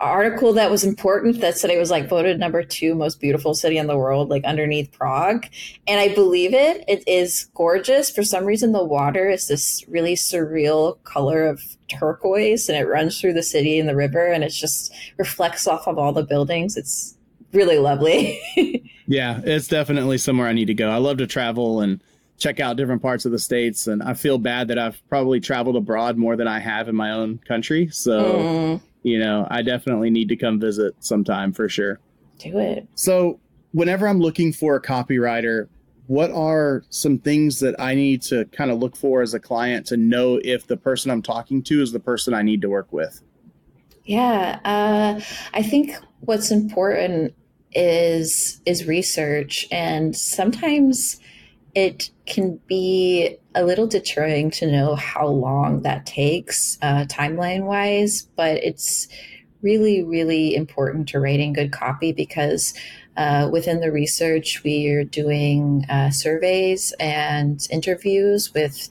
article 0.00 0.52
that 0.52 0.70
was 0.70 0.84
important 0.84 1.40
that 1.40 1.56
said 1.56 1.70
it 1.70 1.78
was 1.78 1.90
like 1.90 2.08
voted 2.08 2.38
number 2.38 2.62
two 2.62 2.94
most 2.94 3.20
beautiful 3.20 3.54
city 3.54 3.78
in 3.78 3.86
the 3.86 3.96
world, 3.96 4.28
like 4.28 4.44
underneath 4.44 4.92
Prague. 4.92 5.46
And 5.86 6.00
I 6.00 6.14
believe 6.14 6.52
it. 6.52 6.84
It 6.88 7.02
is 7.06 7.48
gorgeous. 7.54 8.10
For 8.10 8.22
some 8.22 8.44
reason, 8.44 8.72
the 8.72 8.84
water 8.84 9.30
is 9.30 9.48
this 9.48 9.84
really 9.88 10.14
surreal 10.14 11.02
color 11.04 11.46
of 11.46 11.62
turquoise 11.88 12.68
and 12.68 12.76
it 12.76 12.88
runs 12.88 13.20
through 13.20 13.34
the 13.34 13.42
city 13.42 13.78
and 13.78 13.88
the 13.88 13.96
river 13.96 14.26
and 14.26 14.44
it 14.44 14.50
just 14.50 14.92
reflects 15.16 15.66
off 15.66 15.86
of 15.86 15.96
all 15.96 16.12
the 16.12 16.24
buildings. 16.24 16.76
It's 16.76 17.16
really 17.52 17.78
lovely. 17.78 18.40
Yeah, 19.06 19.40
it's 19.44 19.68
definitely 19.68 20.18
somewhere 20.18 20.48
I 20.48 20.52
need 20.52 20.66
to 20.66 20.74
go. 20.74 20.88
I 20.88 20.96
love 20.96 21.18
to 21.18 21.26
travel 21.26 21.80
and 21.80 22.02
check 22.38 22.60
out 22.60 22.76
different 22.76 23.00
parts 23.02 23.24
of 23.24 23.32
the 23.32 23.38
states, 23.38 23.86
and 23.86 24.02
I 24.02 24.14
feel 24.14 24.38
bad 24.38 24.68
that 24.68 24.78
I've 24.78 25.00
probably 25.08 25.40
traveled 25.40 25.76
abroad 25.76 26.16
more 26.16 26.36
than 26.36 26.48
I 26.48 26.58
have 26.58 26.88
in 26.88 26.94
my 26.96 27.12
own 27.12 27.38
country. 27.46 27.88
So, 27.92 28.34
Mm, 28.38 28.80
you 29.02 29.18
know, 29.18 29.46
I 29.50 29.62
definitely 29.62 30.10
need 30.10 30.28
to 30.30 30.36
come 30.36 30.58
visit 30.58 30.94
sometime 31.00 31.52
for 31.52 31.68
sure. 31.68 32.00
do 32.38 32.58
it. 32.58 32.86
So, 32.96 33.38
whenever 33.72 34.08
I'm 34.08 34.20
looking 34.20 34.52
for 34.52 34.74
a 34.76 34.82
copywriter, 34.82 35.68
what 36.06 36.30
are 36.32 36.82
some 36.90 37.18
things 37.18 37.60
that 37.60 37.74
I 37.78 37.94
need 37.94 38.20
to 38.22 38.44
kind 38.46 38.70
of 38.70 38.78
look 38.78 38.96
for 38.96 39.22
as 39.22 39.32
a 39.32 39.40
client 39.40 39.86
to 39.86 39.96
know 39.96 40.40
if 40.44 40.66
the 40.66 40.76
person 40.76 41.10
I'm 41.10 41.22
talking 41.22 41.62
to 41.64 41.80
is 41.80 41.92
the 41.92 42.00
person 42.00 42.34
I 42.34 42.42
need 42.42 42.60
to 42.62 42.68
work 42.68 42.92
with? 42.92 43.22
Yeah, 44.04 44.58
uh, 44.64 45.20
I 45.54 45.62
think 45.62 45.92
what's 46.20 46.50
important 46.50 47.34
is 47.72 48.60
is 48.66 48.84
research, 48.86 49.66
and 49.72 50.14
sometimes 50.14 51.18
it 51.74 52.10
can 52.26 52.60
be 52.66 53.36
a 53.54 53.64
little 53.64 53.86
deterring 53.86 54.50
to 54.50 54.70
know 54.70 54.94
how 54.94 55.26
long 55.26 55.82
that 55.82 56.06
takes 56.06 56.78
uh, 56.82 57.04
timeline 57.08 57.64
wise. 57.64 58.22
But 58.36 58.62
it's 58.62 59.08
really, 59.62 60.02
really 60.02 60.54
important 60.54 61.08
to 61.08 61.20
writing 61.20 61.52
good 61.52 61.72
copy 61.72 62.12
because 62.12 62.74
uh, 63.16 63.48
within 63.52 63.80
the 63.80 63.92
research, 63.92 64.62
we 64.64 64.88
are 64.88 65.04
doing 65.04 65.84
uh, 65.88 66.10
surveys 66.10 66.92
and 67.00 67.66
interviews 67.70 68.52
with 68.54 68.90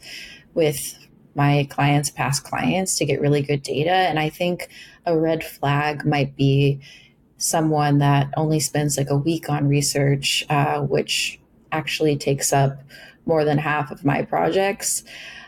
with 0.54 0.98
my 1.36 1.68
clients, 1.72 2.12
past 2.12 2.44
clients, 2.44 2.98
to 2.98 3.06
get 3.06 3.20
really 3.20 3.42
good 3.42 3.64
data. 3.64 3.92
And 3.92 4.20
I 4.20 4.30
think 4.30 4.70
a 5.06 5.18
red 5.18 5.44
flag 5.44 6.06
might 6.06 6.36
be 6.36 6.80
someone 7.38 7.98
that 7.98 8.30
only 8.38 8.60
spends 8.60 8.98
like 8.98 9.10
a 9.10 9.18
week 9.18 9.50
on 9.50 9.68
research, 9.68 10.46
uh, 10.50 10.82
which 10.82 11.40
actually 11.74 12.16
takes 12.16 12.54
up 12.54 12.78
more 13.26 13.44
than 13.44 13.58
half 13.58 13.92
of 13.92 14.06
my 14.06 14.22
projects. 14.22 15.04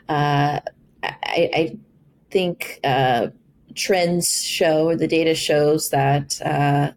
Uh, 0.10 0.60
I, 1.04 1.50
I 1.54 1.78
think 2.32 2.80
uh, 2.84 3.28
trends 3.76 4.44
show, 4.44 4.88
or 4.88 4.96
the 4.96 5.08
data 5.08 5.36
shows 5.36 5.90
that 5.92 6.42
uh, 6.42 6.92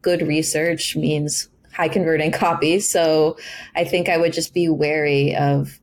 good 0.00 0.22
research 0.22 0.96
means 0.96 1.48
high 1.72 1.88
converting 1.88 2.32
copy. 2.46 2.80
So 2.80 3.36
I 3.76 3.84
think 3.84 4.08
I 4.08 4.16
would 4.16 4.32
just 4.32 4.54
be 4.54 4.68
wary 4.68 5.36
of 5.36 5.78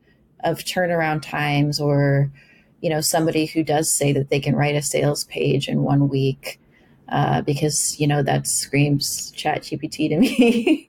of 0.45 0.59
turnaround 0.59 1.21
times 1.21 1.81
or 1.81 2.31
you 2.79 2.89
know 2.89 3.01
somebody 3.01 3.45
who 3.45 3.61
does 3.61 3.91
say 3.91 4.13
that 4.13 4.29
they 4.29 4.39
can 4.39 4.55
write 4.55 4.75
a 4.75 4.81
sales 4.81 5.25
page 5.25 5.67
in 5.67 5.83
one 5.83 6.07
week 6.07 6.61
uh, 7.09 7.41
because 7.41 7.99
you 7.99 8.07
know 8.07 8.23
that 8.23 8.47
screams 8.47 9.33
ChatGPT 9.33 10.09
to 10.09 10.17
me 10.17 10.88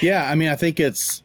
Yeah, 0.00 0.28
I 0.30 0.34
mean, 0.34 0.48
I 0.48 0.56
think 0.56 0.80
it's 0.80 1.22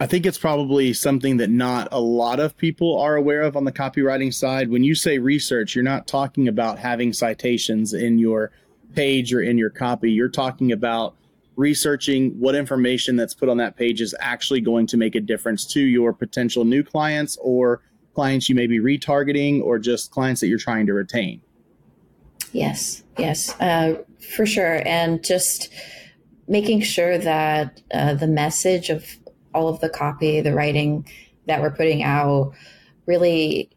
I 0.00 0.06
think 0.06 0.26
it's 0.26 0.38
probably 0.38 0.92
something 0.92 1.36
that 1.36 1.50
not 1.50 1.88
a 1.92 2.00
lot 2.00 2.40
of 2.40 2.56
people 2.56 2.98
are 2.98 3.14
aware 3.14 3.42
of 3.42 3.56
on 3.56 3.64
the 3.64 3.72
copywriting 3.72 4.34
side. 4.34 4.68
When 4.70 4.82
you 4.82 4.94
say 4.94 5.18
research, 5.18 5.74
you're 5.74 5.84
not 5.84 6.06
talking 6.06 6.48
about 6.48 6.78
having 6.78 7.12
citations 7.12 7.94
in 7.94 8.18
your 8.18 8.50
page 8.94 9.32
or 9.32 9.40
in 9.40 9.56
your 9.56 9.70
copy. 9.70 10.10
You're 10.10 10.28
talking 10.28 10.72
about 10.72 11.14
researching 11.56 12.38
what 12.40 12.54
information 12.54 13.14
that's 13.14 13.34
put 13.34 13.48
on 13.48 13.56
that 13.58 13.76
page 13.76 14.00
is 14.00 14.14
actually 14.18 14.60
going 14.60 14.86
to 14.88 14.96
make 14.96 15.14
a 15.14 15.20
difference 15.20 15.64
to 15.72 15.80
your 15.80 16.12
potential 16.12 16.64
new 16.64 16.82
clients 16.82 17.38
or 17.40 17.80
clients 18.14 18.48
you 18.48 18.54
may 18.54 18.66
be 18.66 18.80
retargeting 18.80 19.62
or 19.62 19.78
just 19.78 20.10
clients 20.10 20.40
that 20.40 20.48
you're 20.48 20.58
trying 20.58 20.86
to 20.86 20.92
retain. 20.92 21.40
yes 22.52 23.04
yes 23.18 23.58
uh, 23.60 23.96
for 24.34 24.46
sure 24.46 24.82
and 24.86 25.24
just 25.24 25.72
making 26.46 26.80
sure 26.82 27.18
that 27.18 27.80
uh, 27.92 28.14
the 28.14 28.26
message 28.26 28.90
of 28.90 29.16
all 29.54 29.68
of 29.68 29.80
the 29.80 29.88
copy 29.88 30.40
the 30.40 30.52
writing 30.52 31.06
that 31.46 31.60
we're 31.60 31.70
putting 31.70 32.02
out 32.02 32.52
really 33.06 33.70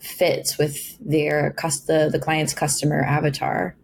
fits 0.00 0.56
with 0.56 0.98
their 0.98 1.54
the, 1.86 2.08
the 2.10 2.18
client's 2.18 2.54
customer 2.54 3.02
avatar 3.02 3.76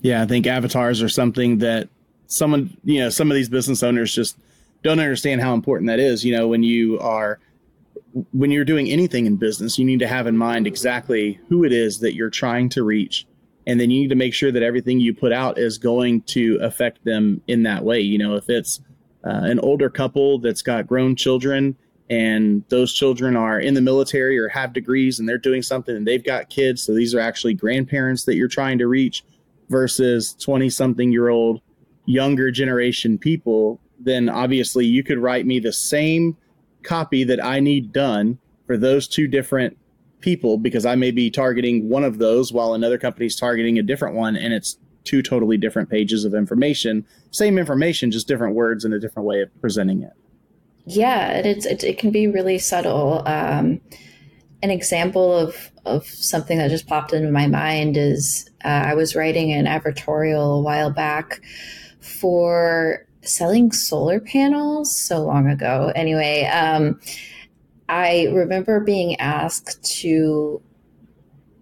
Yeah, 0.00 0.22
I 0.22 0.26
think 0.26 0.46
avatars 0.46 1.02
are 1.02 1.08
something 1.08 1.58
that 1.58 1.88
someone, 2.32 2.76
you 2.84 3.00
know, 3.00 3.10
some 3.10 3.30
of 3.30 3.34
these 3.34 3.48
business 3.48 3.82
owners 3.82 4.14
just 4.14 4.36
don't 4.82 4.98
understand 4.98 5.40
how 5.40 5.54
important 5.54 5.88
that 5.88 6.00
is. 6.00 6.24
You 6.24 6.36
know, 6.36 6.48
when 6.48 6.62
you 6.62 6.98
are 6.98 7.38
when 8.32 8.50
you're 8.50 8.64
doing 8.64 8.90
anything 8.90 9.26
in 9.26 9.36
business, 9.36 9.78
you 9.78 9.84
need 9.84 10.00
to 10.00 10.08
have 10.08 10.26
in 10.26 10.36
mind 10.36 10.66
exactly 10.66 11.38
who 11.48 11.64
it 11.64 11.72
is 11.72 12.00
that 12.00 12.14
you're 12.14 12.30
trying 12.30 12.68
to 12.70 12.82
reach. 12.82 13.26
And 13.66 13.80
then 13.80 13.90
you 13.90 14.02
need 14.02 14.08
to 14.08 14.16
make 14.16 14.34
sure 14.34 14.50
that 14.50 14.62
everything 14.62 15.00
you 15.00 15.14
put 15.14 15.32
out 15.32 15.58
is 15.58 15.78
going 15.78 16.22
to 16.22 16.58
affect 16.62 17.04
them 17.04 17.40
in 17.46 17.62
that 17.62 17.84
way. 17.84 18.00
You 18.00 18.18
know, 18.18 18.34
if 18.34 18.48
it's 18.48 18.80
uh, 19.24 19.42
an 19.44 19.60
older 19.60 19.88
couple 19.88 20.38
that's 20.38 20.62
got 20.62 20.86
grown 20.86 21.14
children 21.14 21.76
and 22.10 22.64
those 22.68 22.92
children 22.92 23.36
are 23.36 23.60
in 23.60 23.74
the 23.74 23.80
military 23.80 24.38
or 24.38 24.48
have 24.48 24.72
degrees 24.72 25.20
and 25.20 25.28
they're 25.28 25.38
doing 25.38 25.62
something 25.62 25.94
and 25.94 26.06
they've 26.06 26.24
got 26.24 26.50
kids, 26.50 26.82
so 26.82 26.92
these 26.92 27.14
are 27.14 27.20
actually 27.20 27.54
grandparents 27.54 28.24
that 28.24 28.34
you're 28.34 28.48
trying 28.48 28.78
to 28.78 28.88
reach 28.88 29.24
versus 29.68 30.34
20 30.34 30.68
something 30.68 31.12
year 31.12 31.28
old 31.28 31.60
younger 32.04 32.50
generation 32.50 33.16
people, 33.16 33.80
then 34.00 34.28
obviously 34.28 34.84
you 34.84 35.04
could 35.04 35.18
write 35.18 35.46
me 35.46 35.60
the 35.60 35.72
same 35.72 36.36
copy 36.82 37.22
that 37.24 37.42
I 37.42 37.60
need 37.60 37.92
done 37.92 38.38
for 38.66 38.76
those 38.76 39.06
two 39.06 39.28
different 39.28 39.76
people 40.22 40.56
because 40.56 40.86
I 40.86 40.94
may 40.94 41.10
be 41.10 41.30
targeting 41.30 41.88
one 41.88 42.04
of 42.04 42.18
those 42.18 42.52
while 42.52 42.74
another 42.74 42.96
company's 42.96 43.36
targeting 43.36 43.78
a 43.78 43.82
different 43.82 44.16
one 44.16 44.36
and 44.36 44.54
it's 44.54 44.78
two 45.04 45.22
totally 45.22 45.56
different 45.56 45.90
pages 45.90 46.24
of 46.24 46.34
information. 46.34 47.04
Same 47.30 47.58
information, 47.58 48.10
just 48.10 48.28
different 48.28 48.54
words 48.54 48.84
and 48.84 48.94
a 48.94 49.00
different 49.00 49.26
way 49.26 49.40
of 49.40 49.60
presenting 49.60 50.02
it. 50.02 50.12
Yeah, 50.84 51.32
it's 51.32 51.66
it, 51.66 51.84
it 51.84 51.98
can 51.98 52.10
be 52.10 52.26
really 52.26 52.58
subtle. 52.58 53.22
Um, 53.26 53.80
an 54.62 54.70
example 54.70 55.36
of 55.36 55.70
of 55.84 56.06
something 56.06 56.58
that 56.58 56.70
just 56.70 56.86
popped 56.86 57.12
into 57.12 57.30
my 57.30 57.46
mind 57.46 57.96
is 57.96 58.48
uh, 58.64 58.68
I 58.68 58.94
was 58.94 59.14
writing 59.14 59.52
an 59.52 59.66
advertorial 59.66 60.58
a 60.58 60.62
while 60.62 60.90
back 60.90 61.40
for 62.00 63.06
selling 63.22 63.70
solar 63.70 64.20
panels 64.20 64.96
so 64.96 65.22
long 65.22 65.48
ago. 65.48 65.92
Anyway, 65.94 66.44
um, 66.46 67.00
I 67.92 68.28
remember 68.32 68.80
being 68.80 69.20
asked 69.20 69.84
to 70.00 70.62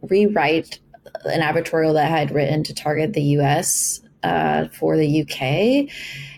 rewrite 0.03 0.79
an 1.25 1.41
advertorial 1.41 1.93
that 1.95 2.05
I 2.05 2.19
had 2.19 2.31
written 2.31 2.63
to 2.63 2.73
target 2.73 3.15
the 3.15 3.23
U.S. 3.23 4.01
Uh, 4.23 4.69
for 4.69 4.97
the 4.97 5.23
UK, 5.23 5.93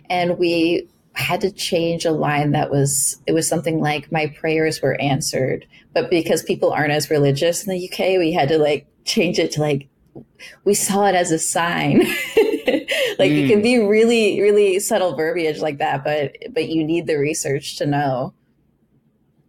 and 0.08 0.38
we 0.38 0.88
had 1.12 1.42
to 1.42 1.52
change 1.52 2.06
a 2.06 2.10
line 2.10 2.52
that 2.52 2.70
was 2.70 3.20
it 3.26 3.32
was 3.32 3.46
something 3.46 3.80
like 3.80 4.10
my 4.10 4.28
prayers 4.28 4.80
were 4.80 4.98
answered. 4.98 5.66
But 5.92 6.08
because 6.08 6.42
people 6.42 6.72
aren't 6.72 6.92
as 6.92 7.10
religious 7.10 7.66
in 7.66 7.70
the 7.70 7.86
uk 7.86 7.98
we 7.98 8.32
had 8.32 8.48
to 8.48 8.56
like 8.56 8.86
change 9.04 9.38
it 9.38 9.52
to 9.52 9.60
like 9.60 9.88
we 10.64 10.72
saw 10.72 11.06
it 11.06 11.14
as 11.14 11.30
a 11.30 11.38
sign. 11.38 12.06
Like 13.18 13.32
it 13.32 13.48
can 13.48 13.60
be 13.60 13.78
really 13.78 14.40
really 14.40 14.78
subtle 14.78 15.14
verbiage 15.14 15.60
like 15.60 15.78
that 15.78 16.02
but 16.02 16.34
but 16.50 16.68
you 16.68 16.82
need 16.82 17.06
the 17.06 17.16
research 17.16 17.76
to 17.76 17.86
know 17.86 18.32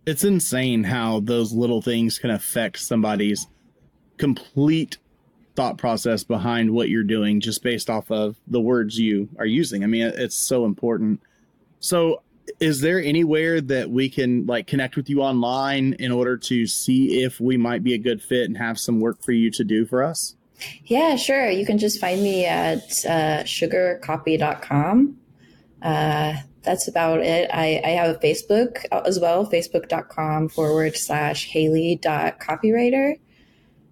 It's 0.05 0.23
insane 0.23 0.83
how 0.83 1.21
those 1.21 1.53
little 1.53 1.81
things 1.81 2.19
can 2.19 2.29
affect 2.29 2.79
somebody's 2.79 3.47
complete 4.17 4.97
thought 5.55 5.77
process 5.77 6.23
behind 6.23 6.71
what 6.71 6.89
you're 6.89 7.03
doing 7.03 7.39
just 7.39 7.63
based 7.63 7.89
off 7.89 8.11
of 8.11 8.35
the 8.47 8.59
words 8.59 8.97
you 8.97 9.29
are 9.37 9.45
using. 9.45 9.83
I 9.83 9.87
mean, 9.87 10.03
it's 10.03 10.35
so 10.35 10.65
important. 10.65 11.21
So, 11.79 12.21
is 12.59 12.81
there 12.81 12.99
anywhere 12.99 13.61
that 13.61 13.89
we 13.89 14.09
can 14.09 14.45
like 14.45 14.67
connect 14.67 14.97
with 14.97 15.09
you 15.09 15.21
online 15.21 15.93
in 15.93 16.11
order 16.11 16.35
to 16.37 16.67
see 16.67 17.23
if 17.23 17.39
we 17.39 17.55
might 17.55 17.83
be 17.83 17.93
a 17.93 17.97
good 17.97 18.21
fit 18.21 18.45
and 18.45 18.57
have 18.57 18.77
some 18.77 18.99
work 18.99 19.23
for 19.23 19.31
you 19.31 19.49
to 19.51 19.63
do 19.63 19.85
for 19.85 20.03
us? 20.03 20.35
Yeah, 20.85 21.15
sure. 21.15 21.49
You 21.49 21.65
can 21.65 21.77
just 21.77 21.99
find 21.99 22.21
me 22.21 22.45
at 22.45 23.05
uh, 23.05 23.43
sugarcopy.com. 23.43 25.17
Uh, 25.81 26.33
that's 26.63 26.87
about 26.87 27.19
it. 27.19 27.49
I, 27.53 27.81
I 27.83 27.89
have 27.89 28.15
a 28.15 28.19
Facebook 28.19 28.85
uh, 28.91 29.01
as 29.05 29.19
well, 29.19 29.49
facebook.com 29.49 30.49
forward 30.49 30.95
slash 30.95 31.47
Haley 31.49 31.99
dot 32.01 32.39
copywriter. 32.39 33.19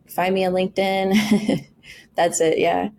Find 0.08 0.34
me 0.34 0.46
on 0.46 0.54
LinkedIn. 0.54 1.68
that's 2.16 2.42
it. 2.42 2.58
Yeah. 2.58 2.90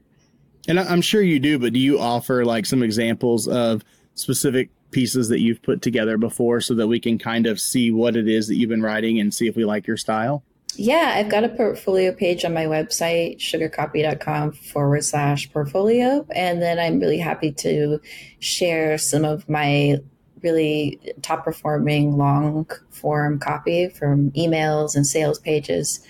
And 0.69 0.79
I'm 0.79 1.03
sure 1.03 1.23
you 1.23 1.41
do, 1.41 1.59
but 1.59 1.73
do 1.73 1.81
you 1.81 1.99
offer 1.99 2.45
like 2.45 2.67
some 2.67 2.83
examples 2.83 3.49
of 3.49 3.85
specific 4.15 4.71
pieces 4.93 5.29
that 5.29 5.41
you've 5.41 5.63
put 5.63 5.83
together 5.83 6.17
before 6.17 6.61
so 6.61 6.75
that 6.75 6.87
we 6.87 7.01
can 7.01 7.19
kind 7.19 7.47
of 7.47 7.59
see 7.59 7.91
what 7.91 8.15
it 8.15 8.29
is 8.29 8.47
that 8.47 8.57
you've 8.57 8.69
been 8.69 8.83
writing 8.83 9.19
and 9.19 9.35
see 9.35 9.49
if 9.49 9.57
we 9.57 9.65
like 9.65 9.87
your 9.87 9.97
style? 9.97 10.45
Yeah, 10.77 11.13
I've 11.17 11.29
got 11.29 11.45
a 11.45 11.49
portfolio 11.49 12.13
page 12.13 12.45
on 12.45 12.55
my 12.55 12.65
website, 12.65 13.39
sugarcopy.com 13.39 14.53
forward 14.53 15.05
slash 15.05 15.53
portfolio. 15.53 16.27
And 16.35 16.63
then 16.63 16.79
I'm 16.79 16.99
really 16.99 17.19
happy 17.19 17.53
to 17.53 18.01
share 18.39 18.97
some 18.97 19.25
of 19.25 19.49
my 19.49 19.99
really 20.43 20.99
top 21.23 21.45
performing 21.45 22.17
long 22.17 22.69
form 22.91 23.39
copy 23.39 23.89
from 23.89 24.31
emails 24.33 24.97
and 24.97 25.07
sales 25.07 25.39
pages. 25.39 26.01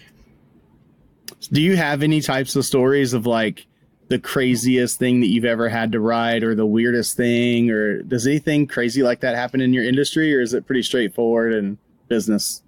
Do 1.51 1.61
you 1.61 1.77
have 1.77 2.03
any 2.03 2.21
types 2.21 2.55
of 2.55 2.65
stories 2.65 3.13
of 3.13 3.27
like 3.27 3.67
the 4.09 4.19
craziest 4.19 4.99
thing 4.99 5.21
that 5.21 5.27
you've 5.27 5.45
ever 5.45 5.69
had 5.69 5.93
to 5.93 6.01
write 6.01 6.45
or 6.45 6.55
the 6.55 6.67
weirdest 6.67 7.17
thing? 7.17 7.71
Or 7.71 8.03
does 8.03 8.27
anything 8.27 8.69
crazy 8.69 9.03
like 9.03 9.21
that 9.21 9.35
happen 9.35 9.61
in 9.61 9.73
your 9.73 9.85
industry 9.85 10.35
or 10.35 10.41
is 10.41 10.55
it 10.55 10.67
pretty 10.67 10.83
straightforward 10.83 11.53
and 11.53 11.79
business? 12.09 12.63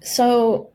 So 0.00 0.70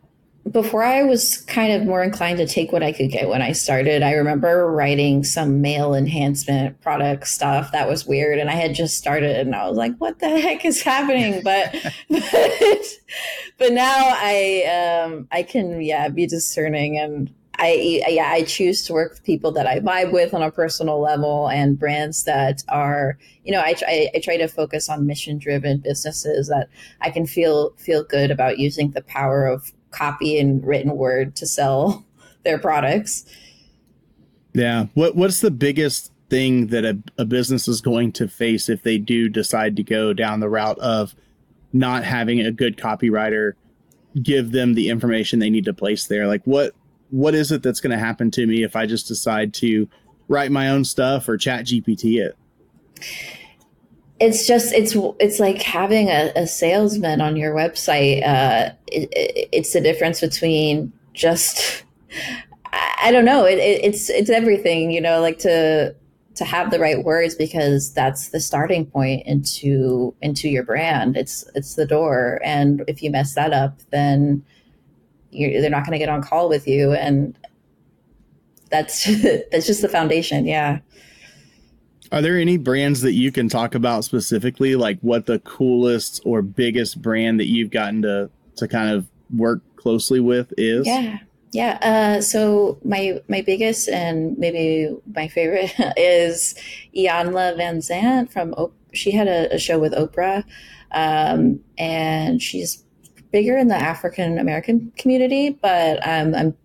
before 0.51 0.83
I 0.83 1.03
was 1.03 1.37
kind 1.41 1.73
of 1.73 1.85
more 1.85 2.03
inclined 2.03 2.37
to 2.37 2.47
take 2.47 2.71
what 2.71 2.83
I 2.83 2.91
could 2.91 3.11
get 3.11 3.29
when 3.29 3.41
I 3.41 3.51
started, 3.51 4.03
I 4.03 4.13
remember 4.13 4.71
writing 4.71 5.23
some 5.23 5.61
male 5.61 5.93
enhancement 5.93 6.79
product 6.81 7.27
stuff 7.27 7.71
that 7.71 7.87
was 7.87 8.05
weird. 8.05 8.39
And 8.39 8.49
I 8.49 8.53
had 8.53 8.73
just 8.73 8.97
started 8.97 9.37
and 9.37 9.55
I 9.55 9.67
was 9.67 9.77
like, 9.77 9.95
what 9.97 10.19
the 10.19 10.29
heck 10.29 10.65
is 10.65 10.81
happening? 10.81 11.41
But, 11.49 11.73
but, 12.09 12.83
but 13.57 13.73
now 13.73 13.95
I, 13.95 15.03
um, 15.05 15.27
I 15.31 15.41
can, 15.41 15.81
yeah, 15.81 16.09
be 16.09 16.27
discerning 16.27 16.97
and 16.97 17.33
I, 17.55 18.03
yeah, 18.07 18.29
I 18.29 18.43
choose 18.43 18.85
to 18.85 18.93
work 18.93 19.11
with 19.11 19.23
people 19.23 19.51
that 19.53 19.67
I 19.67 19.79
vibe 19.79 20.11
with 20.11 20.33
on 20.33 20.41
a 20.41 20.51
personal 20.51 20.99
level 21.01 21.49
and 21.49 21.77
brands 21.77 22.23
that 22.23 22.63
are, 22.69 23.17
you 23.43 23.51
know, 23.51 23.61
I 23.61 23.73
try, 23.73 24.09
I 24.13 24.19
try 24.19 24.37
to 24.37 24.47
focus 24.47 24.89
on 24.89 25.07
mission 25.07 25.37
driven 25.39 25.79
businesses 25.79 26.47
that 26.47 26.69
I 27.01 27.09
can 27.09 27.25
feel, 27.25 27.71
feel 27.77 28.03
good 28.03 28.31
about 28.31 28.59
using 28.59 28.91
the 28.91 29.01
power 29.01 29.45
of 29.45 29.73
copy 29.91 30.39
and 30.39 30.65
written 30.65 30.95
word 30.95 31.35
to 31.37 31.45
sell 31.45 32.05
their 32.43 32.59
products. 32.59 33.25
Yeah. 34.53 34.87
What 34.93 35.15
what's 35.15 35.41
the 35.41 35.51
biggest 35.51 36.11
thing 36.29 36.67
that 36.67 36.85
a, 36.85 36.99
a 37.17 37.25
business 37.25 37.67
is 37.67 37.81
going 37.81 38.11
to 38.13 38.27
face 38.27 38.69
if 38.69 38.83
they 38.83 38.97
do 38.97 39.29
decide 39.29 39.75
to 39.75 39.83
go 39.83 40.13
down 40.13 40.39
the 40.39 40.49
route 40.49 40.77
of 40.79 41.15
not 41.73 42.03
having 42.03 42.39
a 42.39 42.51
good 42.51 42.77
copywriter 42.77 43.53
give 44.21 44.51
them 44.51 44.73
the 44.73 44.89
information 44.89 45.39
they 45.39 45.49
need 45.49 45.65
to 45.65 45.73
place 45.73 46.07
there? 46.07 46.27
Like 46.27 46.41
what 46.45 46.73
what 47.11 47.33
is 47.33 47.51
it 47.51 47.63
that's 47.63 47.79
going 47.79 47.91
to 47.91 47.97
happen 47.97 48.29
to 48.31 48.45
me 48.45 48.63
if 48.63 48.75
I 48.75 48.85
just 48.85 49.07
decide 49.07 49.53
to 49.55 49.87
write 50.27 50.51
my 50.51 50.69
own 50.69 50.85
stuff 50.85 51.27
or 51.27 51.37
ChatGPT 51.37 52.19
it? 52.19 52.37
It's 54.19 54.45
just 54.47 54.73
it's 54.73 54.95
it's 55.19 55.39
like 55.39 55.61
having 55.61 56.09
a, 56.09 56.31
a 56.35 56.45
salesman 56.45 57.21
on 57.21 57.35
your 57.35 57.53
website 57.53 58.25
uh, 58.25 58.71
it, 58.87 59.09
it, 59.11 59.49
it's 59.51 59.73
the 59.73 59.81
difference 59.81 60.19
between 60.19 60.91
just 61.13 61.83
i 63.01 63.11
don't 63.11 63.25
know 63.25 63.45
it, 63.45 63.57
it's 63.57 64.09
it's 64.09 64.29
everything 64.29 64.91
you 64.91 65.01
know 65.01 65.21
like 65.21 65.39
to 65.39 65.95
to 66.39 66.45
have 66.45 66.71
the 66.71 66.79
right 66.79 67.03
words 67.03 67.35
because 67.35 67.93
that's 67.93 68.29
the 68.29 68.39
starting 68.39 68.85
point 68.85 69.21
into 69.25 70.15
into 70.21 70.47
your 70.47 70.63
brand. 70.63 71.17
It's 71.17 71.43
it's 71.53 71.75
the 71.75 71.85
door. 71.85 72.39
And 72.45 72.81
if 72.87 73.03
you 73.03 73.11
mess 73.11 73.35
that 73.35 73.51
up 73.51 73.81
then 73.91 74.43
they're 75.33 75.69
not 75.69 75.85
going 75.85 75.91
to 75.91 75.99
get 75.99 76.07
on 76.07 76.23
call 76.23 76.47
with 76.47 76.65
you. 76.65 76.93
And 76.93 77.37
that's 78.71 79.03
that's 79.51 79.67
just 79.67 79.81
the 79.81 79.89
foundation 79.89 80.45
yeah 80.45 80.79
are 82.11 82.21
there 82.21 82.37
any 82.37 82.57
brands 82.57 83.01
that 83.01 83.13
you 83.13 83.31
can 83.31 83.49
talk 83.49 83.75
about 83.75 84.03
specifically, 84.03 84.75
like 84.75 84.99
what 85.01 85.25
the 85.25 85.39
coolest 85.39 86.21
or 86.25 86.41
biggest 86.41 87.01
brand 87.01 87.39
that 87.39 87.47
you've 87.47 87.71
gotten 87.71 88.01
to 88.01 88.29
to 88.57 88.67
kind 88.67 88.89
of 88.89 89.07
work 89.35 89.61
closely 89.75 90.19
with 90.19 90.53
is? 90.57 90.87
Yeah, 90.87 91.19
yeah. 91.51 91.77
Uh, 91.81 92.21
so 92.21 92.79
my 92.83 93.21
my 93.27 93.41
biggest 93.41 93.89
and 93.89 94.37
maybe 94.37 94.95
my 95.15 95.27
favorite 95.27 95.73
is 95.97 96.55
Iyanla 96.95 97.57
Vanzant 97.57 98.31
from. 98.31 98.53
Op- 98.53 98.73
she 98.91 99.11
had 99.11 99.27
a, 99.27 99.53
a, 99.53 99.59
show 99.59 99.77
with 99.77 99.93
Oprah, 99.93 100.43
um, 100.93 101.59
and 101.77 102.41
she's 102.41 102.83
bigger 103.31 103.55
in 103.55 103.67
the 103.67 103.75
African 103.75 104.39
American 104.39 104.91
community, 104.97 105.51
but 105.51 105.99
um, 106.07 106.33
I'm 106.33 106.57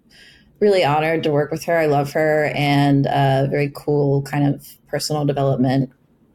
really 0.60 0.84
honored 0.84 1.22
to 1.24 1.30
work 1.30 1.50
with 1.50 1.64
her. 1.64 1.78
I 1.78 1.86
love 1.86 2.12
her 2.12 2.52
and 2.54 3.06
uh, 3.06 3.46
very 3.48 3.70
cool 3.74 4.22
kind 4.22 4.46
of 4.46 4.66
personal 4.88 5.24
development 5.24 5.90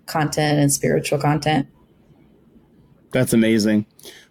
content 0.06 0.60
and 0.60 0.72
spiritual 0.72 1.20
content. 1.20 1.68
That's 3.12 3.34
amazing. 3.34 3.86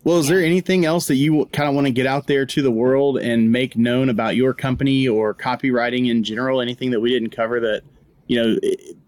Well, 0.05 0.19
is 0.19 0.29
there 0.29 0.43
anything 0.43 0.85
else 0.85 1.07
that 1.09 1.17
you 1.17 1.47
kind 1.47 1.69
of 1.69 1.75
want 1.75 1.87
to 1.87 1.93
get 1.93 2.07
out 2.07 2.27
there 2.29 2.47
to 2.47 2.63
the 2.63 2.71
world 2.71 3.19
and 3.19 3.51
make 3.51 3.77
known 3.77 4.09
about 4.09 4.37
your 4.37 4.55
company 4.55 5.09
or 5.09 5.35
copywriting 5.35 6.09
in 6.09 6.23
general? 6.23 6.61
Anything 6.61 6.91
that 6.93 7.01
we 7.01 7.11
didn't 7.11 7.31
cover 7.31 7.59
that, 7.61 7.83
you 8.29 8.41
know, 8.41 8.59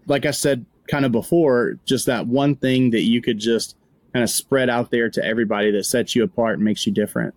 like 0.07 0.25
I 0.25 0.31
said 0.31 0.65
kind 0.89 1.05
of 1.05 1.11
before, 1.11 1.79
just 1.85 2.05
that 2.07 2.27
one 2.27 2.55
thing 2.55 2.89
that 2.91 3.03
you 3.03 3.21
could 3.21 3.39
just 3.39 3.75
kind 4.13 4.23
of 4.23 4.29
spread 4.29 4.69
out 4.69 4.91
there 4.91 5.09
to 5.09 5.23
everybody 5.23 5.71
that 5.71 5.85
sets 5.85 6.15
you 6.15 6.23
apart 6.23 6.55
and 6.55 6.65
makes 6.65 6.85
you 6.85 6.91
different? 6.91 7.33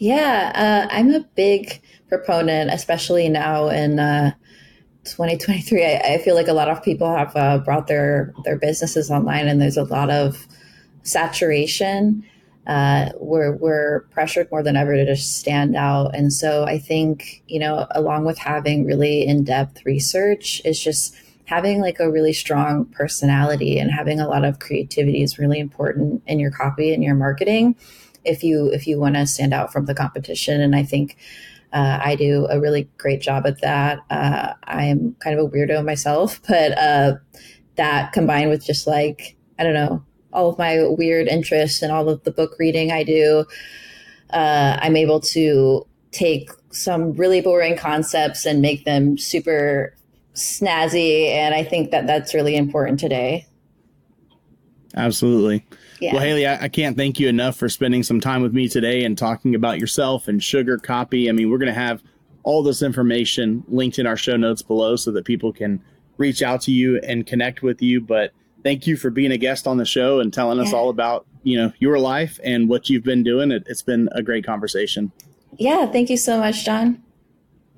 Yeah, 0.00 0.50
uh, 0.54 0.94
I'm 0.94 1.12
a 1.12 1.20
big 1.20 1.78
proponent, 2.08 2.70
especially 2.70 3.28
now 3.28 3.68
in 3.68 3.98
uh, 4.00 4.32
2023. 5.04 5.84
I, 5.84 6.14
I, 6.14 6.18
feel 6.18 6.34
like 6.34 6.48
a 6.48 6.54
lot 6.54 6.70
of 6.70 6.82
people 6.82 7.14
have 7.14 7.36
uh, 7.36 7.58
brought 7.58 7.86
their 7.86 8.32
their 8.44 8.56
businesses 8.56 9.10
online, 9.10 9.46
and 9.46 9.60
there's 9.60 9.76
a 9.76 9.84
lot 9.84 10.08
of 10.08 10.46
saturation. 11.02 12.24
Uh, 12.66 13.10
we're 13.16 13.54
we're 13.56 14.00
pressured 14.10 14.50
more 14.50 14.62
than 14.62 14.74
ever 14.74 14.94
to 14.96 15.04
just 15.04 15.36
stand 15.36 15.76
out, 15.76 16.16
and 16.16 16.32
so 16.32 16.64
I 16.64 16.78
think 16.78 17.42
you 17.46 17.58
know, 17.58 17.86
along 17.90 18.24
with 18.24 18.38
having 18.38 18.86
really 18.86 19.26
in 19.26 19.44
depth 19.44 19.84
research, 19.84 20.62
is 20.64 20.82
just 20.82 21.14
having 21.44 21.78
like 21.78 22.00
a 22.00 22.10
really 22.10 22.32
strong 22.32 22.86
personality 22.86 23.78
and 23.78 23.90
having 23.90 24.18
a 24.18 24.28
lot 24.28 24.46
of 24.46 24.60
creativity 24.60 25.22
is 25.22 25.38
really 25.38 25.58
important 25.58 26.22
in 26.26 26.40
your 26.40 26.50
copy 26.50 26.94
and 26.94 27.04
your 27.04 27.14
marketing 27.14 27.76
if 28.24 28.42
you 28.42 28.66
if 28.72 28.86
you 28.86 28.98
want 28.98 29.14
to 29.14 29.26
stand 29.26 29.54
out 29.54 29.72
from 29.72 29.86
the 29.86 29.94
competition 29.94 30.60
and 30.60 30.74
i 30.74 30.82
think 30.82 31.16
uh, 31.72 32.00
I 32.02 32.16
do 32.16 32.46
a 32.50 32.60
really 32.60 32.88
great 32.98 33.20
job 33.20 33.46
at 33.46 33.60
that. 33.60 34.00
Uh, 34.10 34.54
I'm 34.64 35.14
kind 35.20 35.38
of 35.38 35.46
a 35.46 35.48
weirdo 35.48 35.84
myself, 35.84 36.40
but 36.48 36.76
uh, 36.76 37.16
that 37.76 38.12
combined 38.12 38.50
with 38.50 38.64
just 38.64 38.86
like, 38.86 39.36
I 39.58 39.64
don't 39.64 39.74
know, 39.74 40.02
all 40.32 40.48
of 40.48 40.58
my 40.58 40.84
weird 40.86 41.28
interests 41.28 41.82
and 41.82 41.92
all 41.92 42.08
of 42.08 42.22
the 42.24 42.30
book 42.30 42.56
reading 42.58 42.92
I 42.92 43.02
do, 43.02 43.44
uh, 44.30 44.78
I'm 44.80 44.96
able 44.96 45.20
to 45.20 45.86
take 46.12 46.50
some 46.70 47.12
really 47.12 47.40
boring 47.40 47.76
concepts 47.76 48.46
and 48.46 48.60
make 48.60 48.84
them 48.84 49.18
super 49.18 49.94
snazzy. 50.34 51.30
And 51.30 51.54
I 51.54 51.64
think 51.64 51.90
that 51.90 52.06
that's 52.06 52.34
really 52.34 52.56
important 52.56 53.00
today. 53.00 53.46
Absolutely. 54.96 55.64
Yeah. 56.00 56.14
Well, 56.14 56.22
Haley, 56.22 56.46
I, 56.46 56.64
I, 56.64 56.68
can't 56.68 56.96
thank 56.96 57.20
you 57.20 57.28
enough 57.28 57.56
for 57.56 57.68
spending 57.68 58.02
some 58.02 58.20
time 58.20 58.42
with 58.42 58.52
me 58.52 58.68
today 58.68 59.04
and 59.04 59.16
talking 59.16 59.54
about 59.54 59.78
yourself 59.78 60.28
and 60.28 60.40
SugarCopy. 60.40 61.28
I 61.28 61.32
mean, 61.32 61.50
we're 61.50 61.58
going 61.58 61.72
to 61.72 61.80
have 61.80 62.02
all 62.42 62.62
this 62.62 62.82
information 62.82 63.62
linked 63.68 63.98
in 63.98 64.06
our 64.06 64.16
show 64.16 64.36
notes 64.36 64.62
below 64.62 64.96
so 64.96 65.12
that 65.12 65.24
people 65.24 65.52
can 65.52 65.82
reach 66.16 66.42
out 66.42 66.62
to 66.62 66.72
you 66.72 66.98
and 67.00 67.26
connect 67.26 67.62
with 67.62 67.82
you. 67.82 68.00
But 68.00 68.32
thank 68.64 68.86
you 68.86 68.96
for 68.96 69.10
being 69.10 69.30
a 69.30 69.36
guest 69.36 69.66
on 69.66 69.76
the 69.76 69.84
show 69.84 70.20
and 70.20 70.32
telling 70.32 70.58
yeah. 70.58 70.64
us 70.64 70.72
all 70.72 70.88
about, 70.88 71.26
you 71.42 71.56
know, 71.58 71.72
your 71.78 71.98
life 71.98 72.40
and 72.42 72.68
what 72.68 72.88
you've 72.88 73.04
been 73.04 73.22
doing. 73.22 73.52
It, 73.52 73.64
it's 73.66 73.82
been 73.82 74.08
a 74.12 74.22
great 74.22 74.44
conversation. 74.44 75.12
Yeah. 75.58 75.86
Thank 75.86 76.10
you 76.10 76.16
so 76.16 76.38
much, 76.38 76.64
John. 76.64 77.02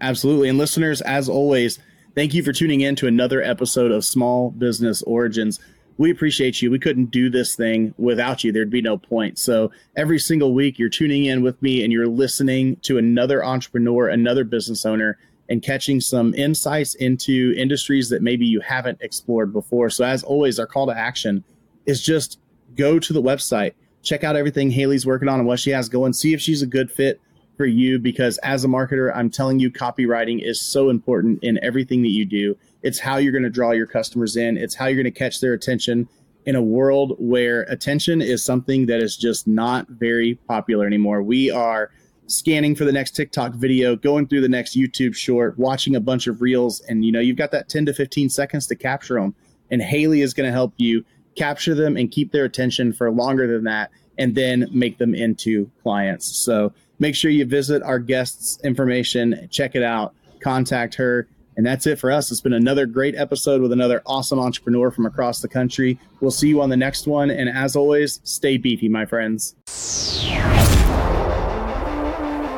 Absolutely. 0.01 0.49
And 0.49 0.59
listeners, 0.59 1.01
as 1.03 1.29
always, 1.29 1.79
thank 2.15 2.35
you 2.35 2.43
for 2.43 2.53
tuning 2.53 2.81
in 2.81 2.97
to 2.97 3.07
another 3.07 3.43
episode 3.43 3.91
of 3.91 4.05
Small 4.05 4.51
Business 4.51 5.03
Origins 5.03 5.61
we 6.03 6.11
appreciate 6.11 6.61
you. 6.61 6.69
We 6.69 6.81
couldn't 6.81 7.13
do 7.13 7.31
this 7.31 7.55
thing 7.55 7.95
without 7.97 8.43
you. 8.43 8.51
There'd 8.51 8.71
be 8.71 8.83
no 8.83 8.99
point. 8.99 9.39
So 9.39 9.71
every 9.95 10.19
single 10.19 10.53
week, 10.53 10.77
you're 10.77 10.89
tuning 10.89 11.27
in 11.27 11.43
with 11.43 11.63
me 11.63 11.85
and 11.85 11.93
you're 11.93 12.09
listening 12.09 12.75
to 12.83 12.99
another 12.99 13.45
entrepreneur, 13.45 14.09
another 14.09 14.43
business 14.43 14.85
owner, 14.85 15.17
and 15.49 15.63
catching 15.63 16.01
some 16.01 16.35
insights 16.35 16.97
into 16.97 17.55
industries 17.57 18.09
that 18.09 18.21
maybe 18.21 18.45
you 18.45 18.59
haven't 18.59 19.01
explored 19.01 19.53
before. 19.53 19.91
So, 19.91 20.05
as 20.05 20.25
always, 20.25 20.59
our 20.59 20.67
call 20.67 20.89
to 20.89 20.99
action 20.99 21.45
is 21.87 22.03
just 22.03 22.41
go 22.75 22.99
to 22.99 23.13
the 23.13 23.23
website, 23.23 23.75
check 24.03 24.25
out 24.25 24.35
everything 24.35 24.73
Haley's 24.73 25.07
working 25.07 25.29
on 25.29 25.39
and 25.39 25.47
what 25.47 25.61
she 25.61 25.71
has 25.71 25.89
going, 25.89 26.15
see 26.15 26.35
if 26.35 26.41
she's 26.41 26.63
a 26.63 26.67
good 26.67 26.91
fit 26.91 27.21
for 27.63 27.67
you. 27.67 27.97
Because 27.97 28.39
as 28.39 28.65
a 28.65 28.67
marketer, 28.67 29.13
I'm 29.15 29.31
telling 29.31 29.61
you, 29.61 29.71
copywriting 29.71 30.45
is 30.45 30.61
so 30.61 30.91
important 30.91 31.45
in 31.45 31.63
everything 31.63 32.03
that 32.03 32.09
you 32.09 32.25
do. 32.25 32.57
It's 32.83 32.99
how 32.99 33.19
you're 33.19 33.31
going 33.31 33.45
to 33.45 33.51
draw 33.51 33.71
your 33.71 33.87
customers 33.87 34.37
in, 34.37 34.57
it's 34.57 34.75
how 34.75 34.87
you're 34.87 35.01
going 35.01 35.13
to 35.13 35.17
catch 35.17 35.41
their 35.41 35.53
attention 35.53 36.09
in 36.45 36.57
a 36.57 36.63
world 36.63 37.15
where 37.21 37.63
attention 37.69 38.21
is 38.21 38.45
something 38.45 38.87
that 38.87 38.99
is 38.99 39.17
just 39.17 39.47
not 39.47 39.87
very 39.89 40.35
popular 40.49 40.89
anymore. 40.89 41.23
We 41.23 41.53
are 41.53 41.93
scanning 42.27 42.75
for 42.75 42.85
the 42.85 42.91
next 42.91 43.13
TikTok 43.13 43.53
video, 43.53 43.95
going 43.95 44.27
through 44.27 44.41
the 44.41 44.49
next 44.49 44.77
YouTube 44.77 45.15
short, 45.15 45.57
watching 45.57 45.95
a 45.95 46.01
bunch 46.01 46.27
of 46.27 46.43
reels, 46.43 46.81
and 46.89 47.05
you 47.05 47.13
know, 47.13 47.21
you've 47.21 47.37
got 47.37 47.53
that 47.53 47.69
10 47.69 47.87
to 47.87 47.95
15 47.95 48.29
seconds 48.29 48.67
to 48.67 48.75
capture 48.75 49.21
them. 49.21 49.37
And 49.71 49.81
Haley 49.81 50.21
is 50.21 50.35
going 50.35 50.49
to 50.49 50.53
help 50.53 50.75
you 50.79 51.05
capture 51.37 51.77
them 51.77 51.97
and 51.97 52.11
keep 52.11 52.33
their 52.33 52.45
attention 52.45 52.93
for 52.93 53.09
longer 53.13 53.47
than 53.47 53.63
that 53.65 53.93
and 54.19 54.35
then 54.35 54.67
make 54.73 54.99
them 54.99 55.15
into 55.15 55.71
clients. 55.85 56.27
So 56.27 56.73
make 57.03 57.15
sure 57.17 57.31
you 57.31 57.45
visit 57.45 57.83
our 57.83 57.99
guests' 57.99 58.59
information, 58.63 59.49
check 59.51 59.75
it 59.75 59.83
out, 59.83 60.15
contact 60.41 60.95
her. 60.95 61.29
And 61.55 61.67
that's 61.67 61.87
it 61.87 61.99
for 61.99 62.11
us. 62.11 62.31
It's 62.31 62.41
been 62.41 62.55
another 62.55 62.87
great 62.87 63.15
episode 63.15 63.61
with 63.61 63.73
another 63.73 64.01
awesome 64.07 64.39
entrepreneur 64.39 64.91
from 64.91 65.05
across 65.05 65.41
the 65.41 65.49
country. 65.49 65.99
We'll 66.21 66.31
see 66.31 66.49
you 66.49 66.63
on 66.63 66.71
the 66.71 66.79
next 66.79 67.07
one. 67.07 67.31
And 67.31 67.51
as 67.51 67.77
always, 67.77 68.21
stay 68.25 68.57
beefy, 68.57 68.89
my 68.89 69.05
friends. 69.05 69.55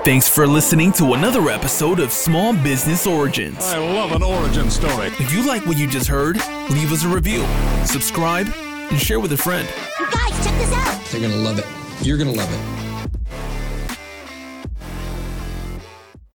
Thanks 0.04 0.28
for 0.28 0.46
listening 0.46 0.92
to 0.92 1.14
another 1.14 1.48
episode 1.48 1.98
of 1.98 2.12
Small 2.12 2.52
Business 2.52 3.04
Origins. 3.04 3.64
I 3.64 3.78
love 3.78 4.12
an 4.12 4.22
origin 4.22 4.70
story. 4.70 5.09
If 5.18 5.33
you 5.33 5.44
like 5.44 5.66
what 5.66 5.78
you 5.78 5.88
just 5.88 6.07
heard, 6.07 6.37
leave 6.70 6.92
us 6.92 7.04
a 7.04 7.09
review, 7.09 7.44
subscribe, 7.87 8.46
and 8.54 9.00
share 9.00 9.18
with 9.18 9.33
a 9.33 9.38
friend. 9.38 9.66
You 9.98 10.07
guys, 10.11 10.44
check 10.44 10.57
this 10.59 10.72
out. 10.72 11.04
They're 11.07 11.20
going 11.20 11.33
to 11.33 11.38
love 11.38 11.59
it. 11.59 11.66
You're 12.07 12.18
going 12.18 12.33
to 12.33 12.38
love 12.38 12.52
it. 12.52 12.84